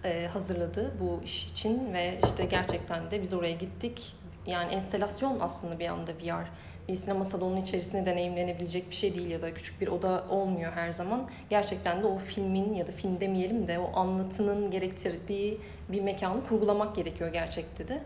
e, 0.03 0.27
hazırladı 0.27 0.91
bu 0.99 1.21
iş 1.23 1.45
için 1.45 1.93
ve 1.93 2.19
işte 2.23 2.45
gerçekten 2.45 3.11
de 3.11 3.21
biz 3.21 3.33
oraya 3.33 3.53
gittik. 3.53 4.13
Yani 4.45 4.73
enstelasyon 4.73 5.37
aslında 5.39 5.79
bir 5.79 5.87
anda 5.87 6.11
VR. 6.11 6.47
Bir 6.87 6.95
sinema 6.95 7.23
salonunun 7.25 7.61
içerisinde 7.61 8.05
deneyimlenebilecek 8.05 8.89
bir 8.89 8.95
şey 8.95 9.15
değil 9.15 9.29
ya 9.29 9.41
da 9.41 9.53
küçük 9.53 9.81
bir 9.81 9.87
oda 9.87 10.25
olmuyor 10.29 10.71
her 10.71 10.91
zaman. 10.91 11.29
Gerçekten 11.49 12.03
de 12.03 12.07
o 12.07 12.17
filmin 12.17 12.73
ya 12.73 12.87
da 12.87 12.91
film 12.91 13.19
demeyelim 13.19 13.67
de 13.67 13.79
o 13.79 13.99
anlatının 13.99 14.71
gerektirdiği 14.71 15.57
bir 15.89 16.01
mekanı 16.01 16.47
kurgulamak 16.47 16.95
gerekiyor 16.95 17.33
gerçekte 17.33 17.87
de. 17.87 18.01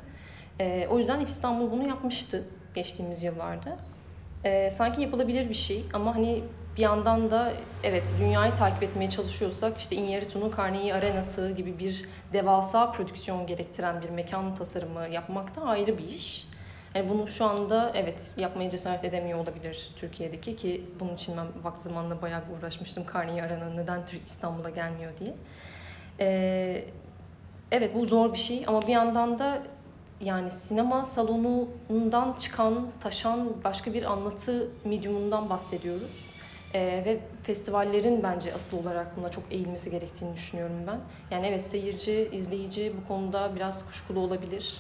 Ee, 0.60 0.88
o 0.92 1.00
yüzden 1.00 1.20
İstanbul 1.20 1.72
bunu 1.72 1.88
yapmıştı 1.88 2.44
geçtiğimiz 2.76 3.24
yıllarda. 3.24 3.78
Ee, 4.44 4.70
sanki 4.70 5.02
yapılabilir 5.02 5.50
bir 5.50 5.54
şey 5.54 5.84
ama 5.94 6.16
hani 6.16 6.44
bir 6.78 6.82
yandan 6.82 7.32
da 7.32 7.54
evet 7.84 8.14
dünyayı 8.20 8.52
takip 8.52 8.84
etmeye 8.84 9.10
çalışıyorsak 9.10 9.78
işte 9.78 9.96
Iñárritu'nun 9.96 10.58
Carnegie 10.58 10.94
Arenası 10.94 11.52
gibi 11.52 11.80
bir 11.80 12.06
devasa 12.34 12.92
prodüksiyon 12.92 13.48
gerektiren 13.48 14.02
bir 14.02 14.10
mekan 14.10 14.54
tasarımı 14.54 15.08
yapmak 15.08 15.56
da 15.56 15.62
ayrı 15.62 15.98
bir 15.98 16.08
iş. 16.08 16.48
Yani 16.96 17.10
bunu 17.10 17.28
şu 17.28 17.46
anda 17.46 17.92
evet 17.96 18.32
yapmaya 18.38 18.70
cesaret 18.70 19.04
edemiyor 19.04 19.40
olabilir 19.40 19.90
Türkiye'deki 19.96 20.56
ki 20.56 20.86
bunun 21.00 21.16
için 21.16 21.38
ben 21.38 21.64
vakti 21.64 21.84
zamanında 21.84 22.22
bayağı 22.22 22.42
bir 22.50 22.60
uğraşmıştım 22.60 23.06
Carnegie 23.14 23.44
Arena 23.44 23.70
neden 23.70 24.06
Türk 24.06 24.28
İstanbul'a 24.28 24.70
gelmiyor 24.70 25.12
diye. 25.20 25.34
Ee, 26.20 26.86
evet 27.72 27.96
bu 27.96 28.06
zor 28.06 28.34
bir 28.34 28.38
şey 28.38 28.64
ama 28.68 28.82
bir 28.82 28.88
yandan 28.88 29.40
da 29.40 29.64
yani 30.24 30.52
sinema 30.52 31.06
salonundan 31.06 32.34
çıkan, 32.34 32.88
taşan 33.00 33.64
başka 33.64 33.94
bir 33.94 34.04
anlatı 34.04 34.68
medyumundan 34.86 35.50
bahsediyoruz. 35.50 36.34
Ee, 36.74 37.04
ve 37.06 37.20
festivallerin 37.44 38.24
bence 38.24 38.54
asıl 38.54 38.84
olarak 38.84 39.18
buna 39.18 39.30
çok 39.30 39.44
eğilmesi 39.52 39.92
gerektiğini 39.92 40.36
düşünüyorum 40.36 40.76
ben. 40.88 41.00
Yani 41.32 41.48
evet 41.48 41.66
seyirci, 41.66 42.30
izleyici 42.32 42.94
bu 43.02 43.08
konuda 43.08 43.56
biraz 43.56 43.86
kuşkulu 43.88 44.20
olabilir. 44.20 44.78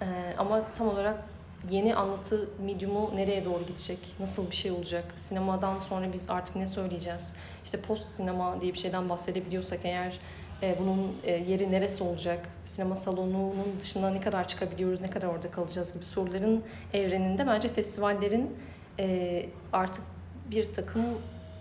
Ee, 0.00 0.34
ama 0.38 0.62
tam 0.74 0.88
olarak 0.88 1.24
yeni 1.70 1.96
anlatı 1.96 2.48
medyumu 2.64 3.10
nereye 3.14 3.44
doğru 3.44 3.62
gidecek? 3.62 3.98
Nasıl 4.20 4.50
bir 4.50 4.56
şey 4.56 4.70
olacak? 4.70 5.04
Sinemadan 5.16 5.78
sonra 5.78 6.12
biz 6.12 6.30
artık 6.30 6.56
ne 6.56 6.66
söyleyeceğiz? 6.66 7.34
İşte 7.64 7.80
post 7.80 8.04
sinema 8.04 8.60
diye 8.60 8.72
bir 8.72 8.78
şeyden 8.78 9.08
bahsedebiliyorsak 9.08 9.80
eğer 9.84 10.20
e, 10.62 10.76
bunun 10.78 11.16
e, 11.24 11.32
yeri 11.32 11.72
neresi 11.72 12.04
olacak? 12.04 12.48
Sinema 12.64 12.96
salonunun 12.96 13.80
dışında 13.80 14.10
ne 14.10 14.20
kadar 14.20 14.48
çıkabiliyoruz? 14.48 15.00
Ne 15.00 15.10
kadar 15.10 15.26
orada 15.26 15.50
kalacağız 15.50 15.94
gibi 15.94 16.04
soruların 16.04 16.62
evreninde 16.92 17.46
bence 17.46 17.68
festivallerin 17.68 18.56
e, 18.98 19.46
artık 19.72 20.04
bir 20.50 20.64
takım 20.64 21.04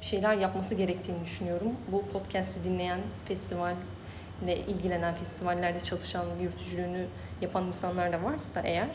şeyler 0.01 0.35
yapması 0.35 0.75
gerektiğini 0.75 1.23
düşünüyorum. 1.25 1.71
Bu 1.91 2.05
podcast'i 2.05 2.63
dinleyen 2.63 2.99
festivalle 3.25 4.57
ilgilenen, 4.67 5.15
festivallerde 5.15 5.79
çalışan, 5.79 6.25
yürütücülüğünü 6.41 7.05
yapan 7.41 7.67
insanlar 7.67 8.13
da 8.13 8.23
varsa 8.23 8.61
eğer 8.61 8.89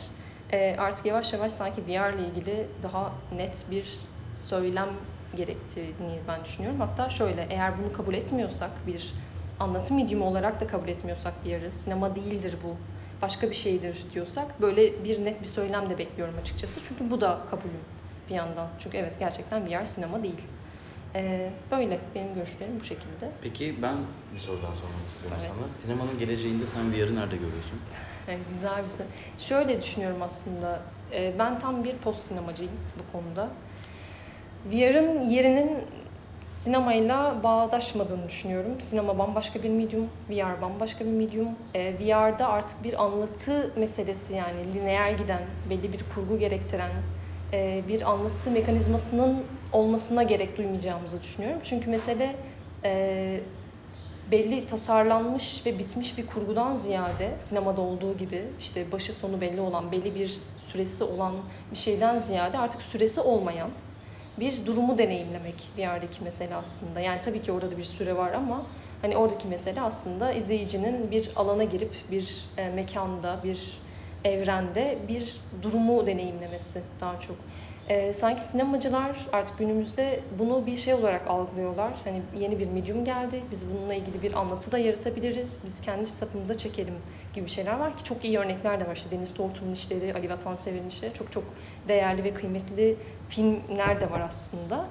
artık 0.79 1.07
yavaş 1.07 1.33
yavaş 1.33 1.53
sanki 1.53 1.83
VR 1.87 2.15
ile 2.15 2.29
ilgili 2.29 2.67
daha 2.83 3.13
net 3.37 3.67
bir 3.71 3.99
söylem 4.33 4.89
gerektiğini 5.37 6.19
ben 6.29 6.45
düşünüyorum. 6.45 6.81
Hatta 6.81 7.09
şöyle 7.09 7.47
eğer 7.51 7.79
bunu 7.79 7.93
kabul 7.93 8.15
etmiyorsak 8.15 8.71
bir 8.87 9.13
anlatım 9.61 9.97
medyumu 9.97 10.25
olarak 10.25 10.61
da 10.61 10.67
kabul 10.67 10.89
etmiyorsak 10.89 11.45
bir 11.45 11.51
yarı 11.51 11.73
sinema 11.73 12.17
değildir 12.17 12.55
bu 12.65 12.77
başka 13.23 13.51
bir 13.51 13.55
şeydir 13.55 14.05
diyorsak 14.15 14.61
böyle 14.61 15.05
bir 15.05 15.25
net 15.25 15.41
bir 15.41 15.47
söylem 15.47 15.91
de 15.91 15.99
bekliyorum 15.99 16.35
açıkçası. 16.41 16.81
Çünkü 16.89 17.11
bu 17.11 17.21
da 17.21 17.39
kabulüm 17.51 17.81
bir 18.31 18.35
yandan. 18.35 18.69
Çünkü 18.79 18.97
evet 18.97 19.19
gerçekten 19.19 19.67
VR 19.71 19.85
sinema 19.87 20.23
değil. 20.23 20.41
Ee, 21.15 21.51
böyle 21.71 21.99
benim 22.15 22.35
görüşlerim 22.35 22.81
bu 22.81 22.85
şekilde. 22.85 23.31
Peki 23.43 23.75
ben 23.83 23.97
bir 24.35 24.39
soru 24.41 24.63
daha 24.63 24.75
sormak 24.75 25.07
istiyorum 25.07 25.39
Evet. 25.41 25.51
sana. 25.55 25.69
Sinemanın 25.69 26.19
geleceğinde 26.19 26.67
sen 26.67 26.93
VR'ı 26.93 27.15
nerede 27.17 27.37
görüyorsun? 27.37 27.81
Yani 28.29 28.41
güzel 28.53 28.85
bir 28.85 28.91
soru. 28.91 29.07
Şöyle 29.39 29.83
düşünüyorum 29.83 30.23
aslında. 30.23 30.81
Ee, 31.13 31.35
ben 31.39 31.59
tam 31.59 31.85
bir 31.85 31.97
post 31.97 32.21
sinemacıyım 32.21 32.73
bu 32.99 33.13
konuda. 33.19 33.49
VR'ın 34.73 35.21
yerinin 35.21 35.79
sinemayla 36.47 37.43
bağdaşmadığını 37.43 38.29
düşünüyorum. 38.29 38.81
Sinema 38.81 39.19
bambaşka 39.19 39.63
bir 39.63 39.71
medium, 39.71 40.09
VR 40.31 40.63
bambaşka 40.63 41.05
bir 41.05 41.11
medium. 41.11 41.49
Ee, 41.75 41.95
VR'da 42.01 42.49
artık 42.49 42.85
bir 42.85 43.03
anlatı 43.05 43.71
meselesi 43.77 44.35
yani 44.35 44.75
lineer 44.75 45.11
giden, 45.11 45.43
belli 45.71 45.93
bir 45.93 46.01
kurgu 46.15 46.39
gerektiren 46.39 46.91
e, 47.53 47.83
bir 47.89 48.11
anlatı 48.11 48.51
mekanizmasının 48.51 49.45
olmasına 49.73 50.23
gerek 50.23 50.59
duymayacağımızı 50.59 51.23
düşünüyorum. 51.23 51.61
Çünkü 51.63 51.91
mesele 51.91 52.37
e, 52.85 53.41
belli 54.31 54.67
tasarlanmış 54.67 55.67
ve 55.67 55.79
bitmiş 55.79 56.19
bir 56.19 56.27
kurgudan 56.27 56.75
ziyade 56.75 57.35
sinemada 57.39 57.81
olduğu 57.81 58.19
gibi 58.19 58.45
işte 58.59 58.93
başı 58.93 59.13
sonu 59.13 59.41
belli 59.41 59.61
olan, 59.61 59.93
belli 59.93 60.15
bir 60.15 60.29
süresi 60.67 61.05
olan 61.05 61.35
bir 61.73 61.77
şeyden 61.77 62.19
ziyade 62.19 62.59
artık 62.59 62.83
süresi 62.83 63.21
olmayan 63.21 63.71
bir 64.41 64.67
durumu 64.67 64.99
deneyimlemek 64.99 65.55
bir 65.77 65.83
yerdeki 65.83 66.25
mesele 66.25 66.55
aslında. 66.55 67.01
Yani 67.01 67.21
tabii 67.21 67.43
ki 67.43 67.53
orada 67.53 67.71
da 67.71 67.79
bir 67.79 67.85
süre 67.85 68.17
var 68.17 68.33
ama 68.33 68.63
hani 69.03 69.17
oradaki 69.17 69.49
mesele 69.49 69.81
aslında 69.81 70.33
izleyicinin 70.33 71.11
bir 71.11 71.31
alana 71.37 71.65
girip 71.65 71.93
bir 72.11 72.45
e, 72.57 72.69
mekanda, 72.69 73.41
bir 73.45 73.79
evrende 74.25 74.99
bir 75.09 75.41
durumu 75.63 76.07
deneyimlemesi 76.07 76.83
daha 77.01 77.21
çok. 77.21 77.37
Ee, 77.89 78.13
sanki 78.13 78.45
sinemacılar 78.45 79.17
artık 79.33 79.59
günümüzde 79.59 80.21
bunu 80.39 80.67
bir 80.67 80.77
şey 80.77 80.95
olarak 80.95 81.27
algılıyorlar. 81.29 81.93
Hani 82.05 82.23
yeni 82.39 82.59
bir 82.59 82.67
medium 82.67 83.05
geldi, 83.05 83.43
biz 83.51 83.67
bununla 83.71 83.95
ilgili 83.95 84.23
bir 84.23 84.35
anlatı 84.35 84.73
da 84.73 84.79
yaratabiliriz, 84.79 85.59
biz 85.65 85.81
kendi 85.81 86.07
sapımıza 86.07 86.59
çekelim 86.59 86.95
gibi 87.35 87.49
şeyler 87.49 87.79
var 87.79 87.97
ki 87.97 88.05
çok 88.05 88.25
iyi 88.25 88.39
örnekler 88.39 88.81
de 88.81 88.87
var. 88.87 88.97
İşte 88.97 89.11
Deniz 89.11 89.35
Tortum'un 89.35 89.73
işleri, 89.73 90.15
Ali 90.15 90.31
Vatansever'in 90.31 90.89
işleri 90.89 91.15
çok 91.15 91.33
çok 91.33 91.45
değerli 91.89 92.25
ve 92.25 92.35
kıymetli 92.35 92.97
filmler 93.29 94.01
de 94.01 94.11
var 94.11 94.21
aslında. 94.21 94.87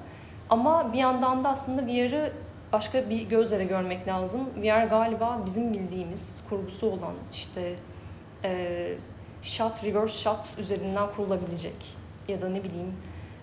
Ama 0.50 0.92
bir 0.92 0.98
yandan 0.98 1.44
da 1.44 1.48
aslında 1.48 1.86
VR'ı 1.86 2.32
başka 2.72 3.10
bir 3.10 3.22
gözle 3.22 3.58
de 3.58 3.64
görmek 3.64 4.08
lazım. 4.08 4.40
VR 4.56 4.86
galiba 4.86 5.40
bizim 5.46 5.74
bildiğimiz 5.74 6.44
kurgusu 6.48 6.86
olan 6.86 7.14
işte 7.32 7.74
e, 8.44 8.92
shot, 9.42 9.84
reverse 9.84 10.18
shot 10.18 10.58
üzerinden 10.58 11.06
kurulabilecek 11.16 11.96
ya 12.28 12.42
da 12.42 12.48
ne 12.48 12.64
bileyim 12.64 12.94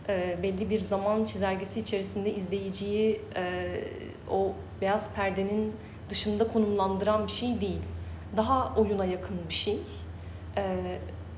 e, 0.09 0.37
belli 0.43 0.69
bir 0.69 0.79
zaman 0.79 1.25
çizelgesi 1.25 1.79
içerisinde 1.79 2.35
izleyiciyi 2.35 3.21
e, 3.35 3.73
o 4.31 4.53
beyaz 4.81 5.13
perdenin 5.15 5.73
dışında 6.09 6.47
konumlandıran 6.47 7.27
bir 7.27 7.31
şey 7.31 7.61
değil. 7.61 7.81
Daha 8.37 8.73
oyuna 8.75 9.05
yakın 9.05 9.37
bir 9.49 9.53
şey. 9.53 9.79
E, 10.57 10.77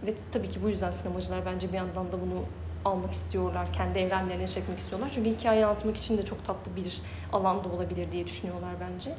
ve 0.05 0.13
tabii 0.31 0.49
ki 0.49 0.63
bu 0.63 0.69
yüzden 0.69 0.91
sinemacılar 0.91 1.45
bence 1.45 1.67
bir 1.67 1.77
yandan 1.77 2.11
da 2.11 2.21
bunu 2.21 2.43
almak 2.85 3.11
istiyorlar. 3.11 3.73
Kendi 3.73 3.99
evrenlerine 3.99 4.47
çekmek 4.47 4.79
istiyorlar. 4.79 5.09
Çünkü 5.13 5.29
hikaye 5.29 5.65
anlatmak 5.65 5.97
için 5.97 6.17
de 6.17 6.25
çok 6.25 6.45
tatlı 6.45 6.75
bir 6.75 7.01
alan 7.33 7.63
da 7.63 7.69
olabilir 7.69 8.11
diye 8.11 8.27
düşünüyorlar 8.27 8.69
bence. 8.79 9.15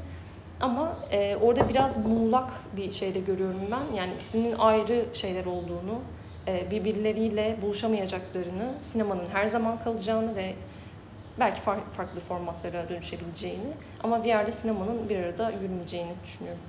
Ama 0.60 0.92
e, 1.10 1.36
orada 1.36 1.68
biraz 1.68 2.06
muğlak 2.06 2.50
bir 2.76 2.90
şey 2.90 3.14
de 3.14 3.20
görüyorum 3.20 3.60
ben. 3.70 3.96
Yani 3.96 4.10
ikisinin 4.14 4.58
ayrı 4.58 5.04
şeyler 5.12 5.44
olduğunu, 5.44 6.00
e, 6.48 6.70
birbirleriyle 6.70 7.56
buluşamayacaklarını, 7.62 8.74
sinemanın 8.82 9.26
her 9.32 9.46
zaman 9.46 9.78
kalacağını 9.84 10.36
ve 10.36 10.54
belki 11.40 11.60
far- 11.60 11.90
farklı 11.96 12.20
formatlara 12.20 12.88
dönüşebileceğini 12.88 13.72
ama 14.04 14.24
VR'de 14.24 14.52
sinemanın 14.52 15.08
bir 15.08 15.16
arada 15.16 15.50
yürümeyeceğini 15.50 16.12
düşünüyorum. 16.24 16.60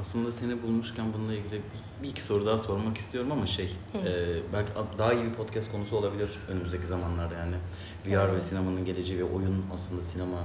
Aslında 0.00 0.32
seni 0.32 0.62
bulmuşken 0.62 1.12
bununla 1.12 1.34
ilgili 1.34 1.52
bir, 1.52 2.02
bir 2.02 2.08
iki 2.08 2.22
soru 2.22 2.46
daha 2.46 2.58
sormak 2.58 2.98
istiyorum 2.98 3.32
ama 3.32 3.46
şey, 3.46 3.70
Hı. 3.92 3.98
e, 3.98 4.36
belki 4.52 4.70
daha 4.98 5.12
iyi 5.12 5.24
bir 5.24 5.34
podcast 5.34 5.72
konusu 5.72 5.96
olabilir 5.96 6.30
önümüzdeki 6.48 6.86
zamanlarda 6.86 7.34
yani. 7.34 7.56
VR 8.06 8.34
ve 8.34 8.40
sinemanın 8.40 8.84
geleceği 8.84 9.18
ve 9.18 9.24
oyun 9.24 9.64
aslında 9.74 10.02
sinema 10.02 10.38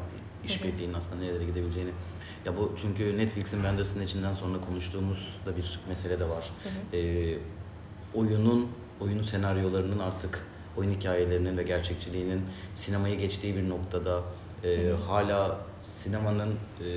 işbirliğinin 0.45 0.93
aslında 0.93 1.21
nerelere 1.21 1.45
gidebileceğini. 1.45 1.91
Ya 2.45 2.57
bu 2.57 2.73
çünkü 2.81 3.17
Netflix'in 3.17 3.63
Bandersnatch'inden 3.63 4.33
sonra 4.33 4.61
konuştuğumuz 4.61 5.35
da 5.45 5.57
bir 5.57 5.79
mesele 5.89 6.19
de 6.19 6.29
var. 6.29 6.49
Hı 6.63 6.69
hı. 6.69 7.01
E, 7.01 7.37
oyunun, 8.13 8.67
oyunun 8.99 9.23
senaryolarının 9.23 9.99
artık 9.99 10.47
oyun 10.77 10.91
hikayelerinin 10.91 11.57
ve 11.57 11.63
gerçekçiliğinin 11.63 12.41
sinemaya 12.73 13.15
geçtiği 13.15 13.55
bir 13.55 13.69
noktada 13.69 14.21
e, 14.63 14.91
hala 15.07 15.59
sinemanın 15.83 16.49
e, 16.49 16.87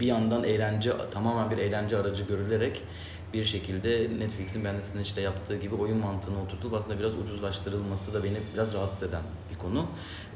bir 0.00 0.06
yandan 0.06 0.44
eğlence 0.44 0.92
tamamen 1.10 1.50
bir 1.50 1.58
eğlence 1.58 1.98
aracı 1.98 2.24
görülerek 2.24 2.82
bir 3.32 3.44
şekilde 3.44 4.18
Netflix'in 4.18 4.64
Bandersnatch'te 4.64 5.20
yaptığı 5.20 5.56
gibi 5.56 5.74
oyun 5.74 5.98
mantığını 5.98 6.42
oturtup 6.42 6.74
aslında 6.74 6.98
biraz 6.98 7.14
ucuzlaştırılması 7.14 8.14
da 8.14 8.24
beni 8.24 8.36
biraz 8.54 8.74
rahatsız 8.74 9.08
eden 9.08 9.22
bir 9.52 9.58
konu. 9.58 9.86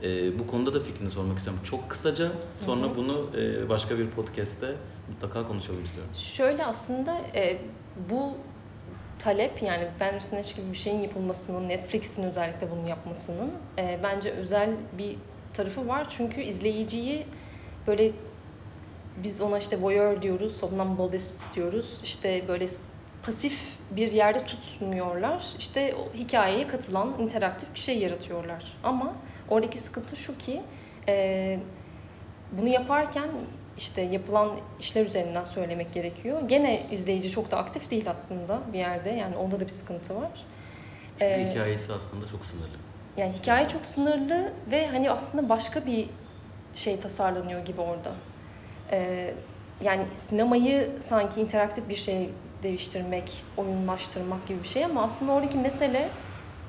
E, 0.02 0.38
bu 0.38 0.46
konuda 0.46 0.74
da 0.74 0.80
fikrini 0.80 1.10
sormak 1.10 1.38
istiyorum. 1.38 1.62
Çok 1.64 1.90
kısaca 1.90 2.32
sonra 2.56 2.86
Hı 2.86 2.90
hı. 2.90 2.96
bunu 2.96 3.26
e, 3.38 3.68
başka 3.68 3.98
bir 3.98 4.10
podcast'te 4.10 4.72
mutlaka 5.08 5.48
konuşalım 5.48 5.84
istiyorum. 5.84 6.10
Şöyle 6.14 6.64
aslında 6.64 7.18
e, 7.34 7.58
bu 8.10 8.32
talep 9.18 9.62
yani 9.62 9.88
Bandersnatch 10.00 10.56
gibi 10.56 10.72
bir 10.72 10.76
şeyin 10.76 11.00
yapılmasının, 11.00 11.68
Netflix'in 11.68 12.22
özellikle 12.22 12.70
bunu 12.70 12.88
yapmasının 12.88 13.50
e, 13.78 14.00
bence 14.02 14.30
özel 14.30 14.70
bir 14.98 15.16
tarafı 15.54 15.88
var. 15.88 16.06
Çünkü 16.08 16.40
izleyiciyi 16.40 17.26
böyle 17.86 18.12
biz 19.24 19.40
ona 19.40 19.58
işte 19.58 19.82
voyeur 19.82 20.22
diyoruz, 20.22 20.56
somnambulist 20.56 21.54
diyoruz. 21.56 22.00
İşte 22.04 22.48
böyle 22.48 22.66
pasif 23.22 23.62
bir 23.90 24.12
yerde 24.12 24.38
tutmuyorlar. 24.44 25.46
İşte 25.58 25.94
o 25.94 26.16
hikayeye 26.16 26.66
katılan 26.66 27.14
interaktif 27.18 27.74
bir 27.74 27.80
şey 27.80 27.98
yaratıyorlar. 27.98 28.72
Ama 28.84 29.12
oradaki 29.48 29.78
sıkıntı 29.78 30.16
şu 30.16 30.38
ki 30.38 30.62
e, 31.08 31.58
bunu 32.52 32.68
yaparken 32.68 33.28
işte 33.78 34.02
yapılan 34.02 34.50
işler 34.80 35.06
üzerinden 35.06 35.44
söylemek 35.44 35.94
gerekiyor. 35.94 36.40
Gene 36.48 36.86
izleyici 36.90 37.30
çok 37.30 37.50
da 37.50 37.56
aktif 37.58 37.90
değil 37.90 38.10
aslında 38.10 38.60
bir 38.72 38.78
yerde. 38.78 39.10
Yani 39.10 39.36
onda 39.36 39.60
da 39.60 39.64
bir 39.64 39.68
sıkıntı 39.72 40.16
var. 40.16 40.30
Ee, 41.20 41.48
Hikayesi 41.50 41.92
aslında 41.92 42.26
çok 42.26 42.46
sınırlı. 42.46 42.76
yani 43.16 43.32
hikaye 43.32 43.68
çok 43.68 43.86
sınırlı 43.86 44.52
ve 44.70 44.86
hani 44.86 45.10
aslında 45.10 45.48
başka 45.48 45.86
bir 45.86 46.08
şey 46.74 47.00
tasarlanıyor 47.00 47.64
gibi 47.64 47.80
orada. 47.80 48.12
Ee, 48.90 49.34
yani 49.84 50.06
sinemayı 50.16 50.90
sanki 51.00 51.40
interaktif 51.40 51.88
bir 51.88 51.96
şey 51.96 52.30
değiştirmek, 52.62 53.44
oyunlaştırmak 53.56 54.46
gibi 54.46 54.62
bir 54.62 54.68
şey 54.68 54.84
ama 54.84 55.02
aslında 55.02 55.32
oradaki 55.32 55.58
mesele 55.58 56.08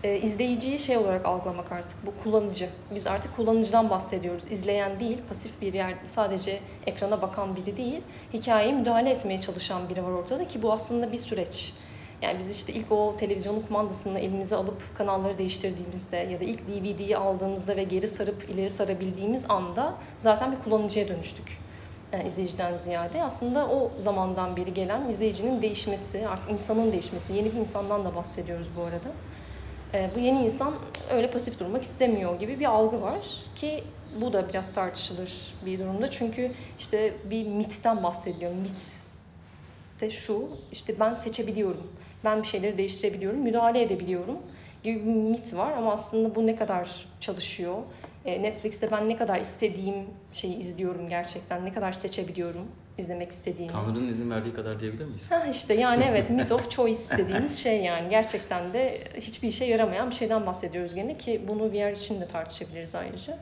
e, 0.03 0.17
izleyiciyi 0.17 0.79
şey 0.79 0.97
olarak 0.97 1.25
algılamak 1.25 1.71
artık. 1.71 2.05
Bu 2.05 2.23
kullanıcı. 2.23 2.69
Biz 2.95 3.07
artık 3.07 3.35
kullanıcıdan 3.35 3.89
bahsediyoruz. 3.89 4.51
İzleyen 4.51 4.99
değil, 4.99 5.17
pasif 5.29 5.61
bir 5.61 5.73
yer, 5.73 5.93
sadece 6.05 6.59
ekrana 6.85 7.21
bakan 7.21 7.55
biri 7.55 7.77
değil, 7.77 8.01
hikayeye 8.33 8.73
müdahale 8.73 9.09
etmeye 9.09 9.41
çalışan 9.41 9.89
biri 9.89 10.03
var 10.03 10.11
ortada 10.11 10.47
ki 10.47 10.63
bu 10.63 10.73
aslında 10.73 11.11
bir 11.11 11.17
süreç. 11.17 11.73
Yani 12.21 12.39
biz 12.39 12.51
işte 12.51 12.73
ilk 12.73 12.91
o 12.91 13.15
televizyonun 13.17 13.61
kumandasını 13.61 14.19
elimize 14.19 14.55
alıp 14.55 14.97
kanalları 14.97 15.37
değiştirdiğimizde 15.37 16.17
ya 16.17 16.39
da 16.39 16.43
ilk 16.43 16.67
DVD'yi 16.67 17.17
aldığımızda 17.17 17.75
ve 17.75 17.83
geri 17.83 18.07
sarıp 18.07 18.49
ileri 18.49 18.69
sarabildiğimiz 18.69 19.45
anda 19.49 19.93
zaten 20.19 20.51
bir 20.51 20.57
kullanıcıya 20.63 21.07
dönüştük. 21.07 21.66
Yani 22.13 22.27
izleyiciden 22.27 22.75
ziyade 22.75 23.23
aslında 23.23 23.67
o 23.67 23.91
zamandan 23.97 24.57
beri 24.57 24.73
gelen 24.73 25.09
izleyicinin 25.09 25.61
değişmesi, 25.61 26.27
artık 26.27 26.51
insanın 26.51 26.91
değişmesi, 26.91 27.33
yeni 27.33 27.51
bir 27.51 27.59
insandan 27.59 28.05
da 28.05 28.15
bahsediyoruz 28.15 28.67
bu 28.77 28.81
arada. 28.81 29.09
Ee, 29.93 30.09
bu 30.15 30.19
yeni 30.19 30.45
insan 30.45 30.73
öyle 31.11 31.31
pasif 31.31 31.59
durmak 31.59 31.83
istemiyor 31.83 32.39
gibi 32.39 32.59
bir 32.59 32.65
algı 32.65 33.01
var 33.01 33.19
ki 33.55 33.83
bu 34.21 34.33
da 34.33 34.49
biraz 34.49 34.73
tartışılır 34.73 35.53
bir 35.65 35.79
durumda. 35.79 36.11
Çünkü 36.11 36.51
işte 36.79 37.13
bir 37.29 37.47
mitten 37.47 38.03
bahsediyor. 38.03 38.51
Mit 38.51 38.93
de 40.01 40.09
şu, 40.09 40.49
işte 40.71 40.99
ben 40.99 41.15
seçebiliyorum, 41.15 41.87
ben 42.23 42.41
bir 42.41 42.47
şeyleri 42.47 42.77
değiştirebiliyorum, 42.77 43.39
müdahale 43.39 43.81
edebiliyorum 43.81 44.37
gibi 44.83 44.99
bir 44.99 45.05
mit 45.05 45.53
var 45.53 45.71
ama 45.71 45.91
aslında 45.91 46.35
bu 46.35 46.47
ne 46.47 46.55
kadar 46.55 47.05
çalışıyor? 47.19 47.75
E, 48.27 48.43
Netflix'te 48.43 48.91
ben 48.91 49.09
ne 49.09 49.17
kadar 49.17 49.39
istediğim 49.39 49.95
şeyi 50.33 50.55
izliyorum 50.55 51.09
gerçekten, 51.09 51.65
ne 51.65 51.73
kadar 51.73 51.93
seçebiliyorum 51.93 52.67
izlemek 52.97 53.31
istediğimi. 53.31 53.71
Tanrı'nın 53.71 54.07
izin 54.07 54.31
verdiği 54.31 54.53
kadar 54.53 54.79
diyebilir 54.79 55.05
miyiz? 55.05 55.31
Ha 55.31 55.45
işte 55.51 55.73
yani 55.73 56.05
evet 56.09 56.29
myth 56.29 56.51
of 56.51 56.71
choice 56.71 57.17
dediğimiz 57.17 57.57
şey 57.63 57.83
yani 57.83 58.09
gerçekten 58.09 58.73
de 58.73 59.03
hiçbir 59.15 59.47
işe 59.47 59.65
yaramayan 59.65 60.09
bir 60.09 60.15
şeyden 60.15 60.45
bahsediyoruz 60.45 60.95
gene 60.95 61.17
ki 61.17 61.41
bunu 61.47 61.71
VR 61.71 61.91
için 61.91 62.21
de 62.21 62.27
tartışabiliriz 62.27 62.95
ayrıca. 62.95 63.37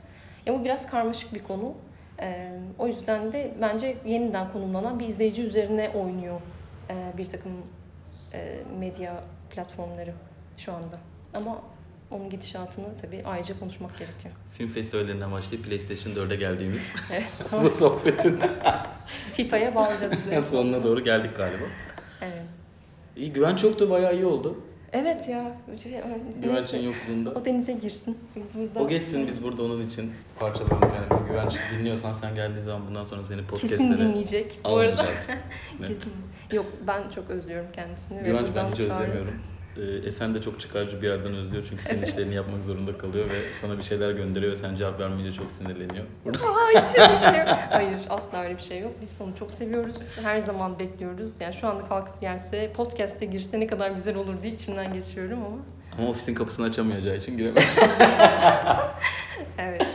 Ya 0.45 0.53
bu 0.53 0.63
biraz 0.63 0.89
karmaşık 0.89 1.33
bir 1.33 1.43
konu. 1.43 1.73
Ee, 2.19 2.51
o 2.79 2.87
yüzden 2.87 3.31
de 3.31 3.53
bence 3.61 3.97
yeniden 4.05 4.51
konumlanan 4.51 4.99
bir 4.99 5.07
izleyici 5.07 5.41
üzerine 5.41 5.89
oynuyor 5.89 6.41
e, 6.89 7.17
bir 7.17 7.25
takım 7.25 7.51
e, 8.33 8.57
medya 8.79 9.23
platformları 9.49 10.13
şu 10.57 10.73
anda. 10.73 10.97
Ama 11.33 11.61
onun 12.11 12.29
gidişatını 12.29 12.85
tabii 13.01 13.21
ayrıca 13.25 13.59
konuşmak 13.59 13.99
gerekiyor. 13.99 14.33
Film 14.57 14.71
festivallerinden 14.71 15.31
başlayıp 15.31 15.65
PlayStation 15.65 16.13
4'e 16.13 16.35
geldiğimiz 16.35 16.95
Evet, 17.11 17.63
bu 17.63 17.69
sohbetin 17.69 18.39
FIFA'ya 19.33 19.75
bağlayacağız. 19.75 20.49
sonuna 20.49 20.83
doğru 20.83 21.03
geldik 21.03 21.37
galiba. 21.37 21.65
Evet. 22.21 22.43
İyi, 23.15 23.33
güvenç 23.33 23.63
yoktu 23.63 23.89
bayağı 23.89 24.15
iyi 24.15 24.25
oldu. 24.25 24.59
Evet 24.93 25.29
ya. 25.29 25.57
Güvenç'in 26.43 26.77
yokluğunda. 26.79 27.31
O 27.31 27.45
denize 27.45 27.73
girsin. 27.73 28.17
Biz 28.35 28.55
burada. 28.55 28.79
O 28.79 28.87
geçsin 28.87 29.27
biz 29.27 29.43
burada 29.43 29.63
onun 29.63 29.87
için 29.87 30.11
parçalayalım 30.39 30.89
kendimizi. 30.89 31.27
Güvenç 31.31 31.55
dinliyorsan 31.73 32.13
sen 32.13 32.35
geldiğin 32.35 32.61
zaman 32.61 32.87
bundan 32.87 33.03
sonra 33.03 33.23
seni 33.23 33.47
Kesin 33.47 33.49
podcastlere 33.49 33.97
dinleyecek 33.97 34.59
bu 34.65 34.77
arada. 34.77 35.05
Evet. 35.05 35.29
Kesin. 35.87 36.13
Yok 36.51 36.65
ben 36.87 37.09
çok 37.09 37.29
özlüyorum 37.29 37.67
kendisini. 37.73 38.23
ve 38.23 38.27
Güvenç 38.27 38.47
ben 38.55 38.71
hiç 38.71 38.79
özlemiyorum. 38.79 39.33
Ee, 39.77 40.07
Esen 40.07 40.33
de 40.35 40.41
çok 40.41 40.59
çıkarcı 40.59 41.01
bir 41.01 41.07
yerden 41.07 41.35
özlüyor 41.35 41.67
çünkü 41.69 41.83
senin 41.83 41.97
Evet. 41.97 42.07
işlerini 42.09 42.35
yapmak 42.35 42.65
zorunda 42.65 42.97
kalıyor 42.97 43.29
ve 43.29 43.53
sana 43.53 43.77
bir 43.77 43.83
şeyler 43.83 44.11
gönderiyor 44.11 44.51
ve 44.51 44.55
sen 44.55 44.75
cevap 44.75 44.99
vermeyince 44.99 45.31
çok 45.33 45.51
sinirleniyor. 45.51 46.05
Öyle 46.25 46.81
bir 46.81 46.87
şey 47.19 47.37
yok. 47.39 47.47
Hayır 47.69 47.97
asla 48.09 48.43
öyle 48.43 48.57
bir 48.57 48.61
şey 48.61 48.79
yok. 48.79 48.91
Biz 49.01 49.17
onu 49.21 49.35
çok 49.39 49.51
seviyoruz. 49.51 49.97
Her 50.23 50.39
zaman 50.39 50.79
bekliyoruz. 50.79 51.41
Yani 51.41 51.53
şu 51.53 51.67
anda 51.67 51.85
kalkıp 51.87 52.21
gelse, 52.21 52.71
podcast'e 52.73 53.25
girse 53.25 53.59
ne 53.59 53.67
kadar 53.67 53.91
güzel 53.91 54.15
olur 54.15 54.33
diye 54.43 54.53
içimden 54.53 54.93
geçiyorum 54.93 55.39
ama. 55.45 55.57
ama 55.99 56.09
ofisin 56.09 56.35
kapısını 56.35 56.65
açamayacağı 56.65 57.15
için 57.15 57.37
giremez. 57.37 57.75
Evet. 59.57 59.85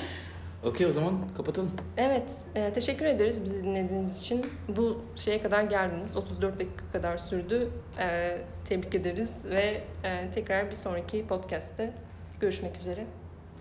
Okey 0.64 0.86
o 0.86 0.90
zaman 0.90 1.18
kapatalım. 1.36 1.70
Evet, 1.96 2.38
e, 2.54 2.72
teşekkür 2.72 3.06
ederiz 3.06 3.44
bizi 3.44 3.64
dinlediğiniz 3.64 4.20
için. 4.20 4.46
Bu 4.68 5.02
şeye 5.16 5.42
kadar 5.42 5.62
geldiniz. 5.62 6.16
34 6.16 6.61
dakika 6.61 6.84
kadar 6.92 7.18
sürdü. 7.18 7.70
E, 7.98 8.38
tebrik 8.64 8.94
ederiz 8.94 9.34
ve 9.44 9.84
e, 10.04 10.30
tekrar 10.34 10.70
bir 10.70 10.74
sonraki 10.74 11.26
podcast'te 11.26 11.92
görüşmek 12.40 12.76
üzere. 12.76 13.06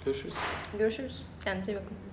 Görüşürüz. 0.05 0.33
Görüşürüz. 0.79 1.23
Kendinize 1.43 1.71
iyi 1.71 1.75
bakın. 1.75 2.08